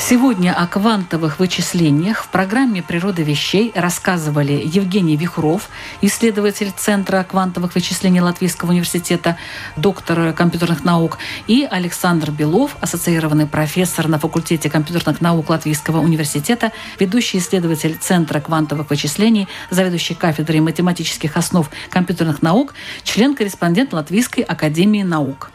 Сегодня 0.08 0.54
о 0.54 0.66
квантовых 0.66 1.38
вычислениях 1.38 2.24
в 2.24 2.28
программе 2.28 2.82
«Природа 2.82 3.20
вещей» 3.20 3.72
рассказывали 3.74 4.54
Евгений 4.64 5.16
Вихров, 5.16 5.68
исследователь 6.00 6.72
Центра 6.74 7.22
квантовых 7.24 7.74
вычислений 7.74 8.22
Латвийского 8.22 8.70
университета, 8.70 9.36
доктор 9.76 10.32
компьютерных 10.32 10.82
наук, 10.82 11.18
и 11.46 11.68
Александр 11.70 12.30
Белов, 12.30 12.78
ассоциированный 12.80 13.46
профессор 13.46 14.08
на 14.08 14.18
факультете 14.18 14.70
компьютерных 14.70 15.20
наук 15.20 15.50
Латвийского 15.50 15.98
университета, 15.98 16.72
ведущий 16.98 17.36
исследователь 17.36 17.98
Центра 18.00 18.40
квантовых 18.40 18.88
вычислений, 18.88 19.46
заведующий 19.68 20.14
кафедрой 20.14 20.60
математических 20.60 21.36
основ 21.36 21.68
компьютерных 21.90 22.40
наук, 22.40 22.72
член-корреспондент 23.02 23.92
Латвийской 23.92 24.40
академии 24.40 25.02
наук. 25.02 25.50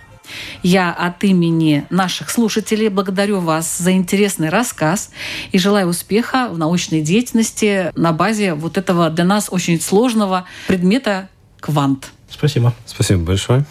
Я 0.61 0.91
от 0.91 1.23
имени 1.23 1.85
наших 1.89 2.29
слушателей 2.29 2.89
благодарю 2.89 3.39
вас 3.39 3.77
за 3.77 3.91
интересный 3.91 4.49
рассказ 4.49 5.11
и 5.51 5.59
желаю 5.59 5.87
успеха 5.87 6.49
в 6.49 6.57
научной 6.57 7.01
деятельности 7.01 7.91
на 7.95 8.13
базе 8.13 8.53
вот 8.53 8.77
этого 8.77 9.09
для 9.09 9.25
нас 9.25 9.47
очень 9.51 9.79
сложного 9.81 10.45
предмета 10.67 11.29
квант. 11.59 12.11
Спасибо. 12.33 12.73
Спасибо 12.85 13.21
большое. 13.23 13.63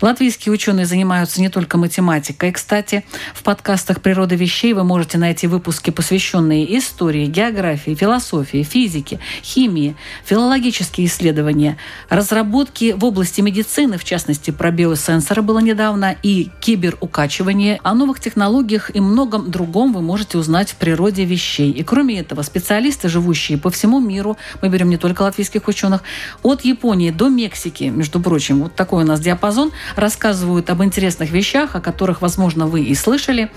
Латвийские 0.00 0.52
ученые 0.52 0.86
занимаются 0.86 1.40
не 1.40 1.48
только 1.48 1.76
математикой. 1.76 2.52
Кстати, 2.52 3.04
в 3.34 3.42
подкастах 3.42 4.00
«Природа 4.00 4.36
вещей» 4.36 4.72
вы 4.72 4.84
можете 4.84 5.18
найти 5.18 5.46
выпуски, 5.46 5.90
посвященные 5.90 6.78
истории, 6.78 7.26
географии, 7.26 7.94
философии, 7.94 8.62
физике, 8.62 9.18
химии, 9.42 9.96
филологические 10.24 11.08
исследования, 11.08 11.78
разработки 12.08 12.94
в 12.96 13.04
области 13.04 13.40
медицины, 13.40 13.98
в 13.98 14.04
частности, 14.04 14.50
про 14.50 14.70
биосенсоры 14.70 15.42
было 15.42 15.58
недавно, 15.58 16.16
и 16.22 16.50
киберукачивание. 16.60 17.80
О 17.82 17.94
новых 17.94 18.20
технологиях 18.20 18.94
и 18.94 19.00
многом 19.00 19.50
другом 19.50 19.92
вы 19.92 20.00
можете 20.00 20.38
узнать 20.38 20.70
в 20.70 20.76
«Природе 20.76 21.24
вещей». 21.24 21.72
И 21.72 21.82
кроме 21.82 22.20
этого, 22.20 22.42
специалисты, 22.42 23.08
живущие 23.08 23.58
по 23.58 23.70
всему 23.70 23.98
миру, 23.98 24.36
мы 24.62 24.68
берем 24.68 24.90
не 24.90 24.96
только 24.96 25.22
латвийских 25.22 25.66
ученых, 25.66 26.02
от 26.42 26.64
Японии 26.64 27.10
до 27.10 27.28
Мексики, 27.28 27.92
между 27.96 28.20
прочим, 28.20 28.62
вот 28.62 28.74
такой 28.74 29.04
у 29.04 29.06
нас 29.06 29.20
диапазон 29.20 29.72
рассказывают 29.96 30.70
об 30.70 30.82
интересных 30.84 31.30
вещах, 31.30 31.74
о 31.74 31.80
которых, 31.80 32.22
возможно, 32.22 32.66
вы 32.66 32.84
и 32.84 32.94
слышали, 32.94 33.50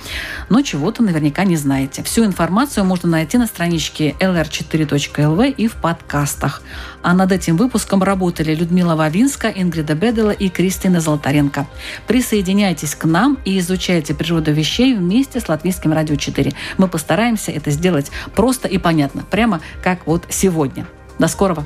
но 0.50 0.62
чего-то 0.62 1.04
наверняка 1.04 1.44
не 1.44 1.58
знаете. 1.58 2.04
Всю 2.04 2.26
информацию 2.26 2.86
можно 2.86 3.10
найти 3.10 3.38
на 3.38 3.46
страничке 3.46 4.16
lr4.lv 4.20 5.52
и 5.52 5.68
в 5.68 5.74
подкастах. 5.74 6.62
А 7.02 7.14
над 7.14 7.32
этим 7.32 7.58
выпуском 7.58 8.04
работали 8.04 8.56
Людмила 8.56 8.96
Вавинска, 8.96 9.50
Ингрида 9.50 9.96
Бедела 9.96 10.32
и 10.32 10.50
Кристина 10.50 11.02
Золотаренко. 11.02 11.68
Присоединяйтесь 12.08 12.96
к 12.96 13.06
нам 13.06 13.38
и 13.46 13.60
изучайте 13.60 14.14
природу 14.14 14.52
вещей 14.52 14.96
вместе 14.96 15.40
с 15.40 15.50
Латвийским 15.50 15.94
радио 15.94 16.16
4. 16.16 16.54
Мы 16.78 16.88
постараемся 16.88 17.52
это 17.52 17.72
сделать 17.72 18.12
просто 18.36 18.68
и 18.68 18.78
понятно, 18.78 19.24
прямо 19.30 19.62
как 19.84 20.08
вот 20.08 20.26
сегодня. 20.30 20.88
До 21.20 21.28
скорого! 21.28 21.66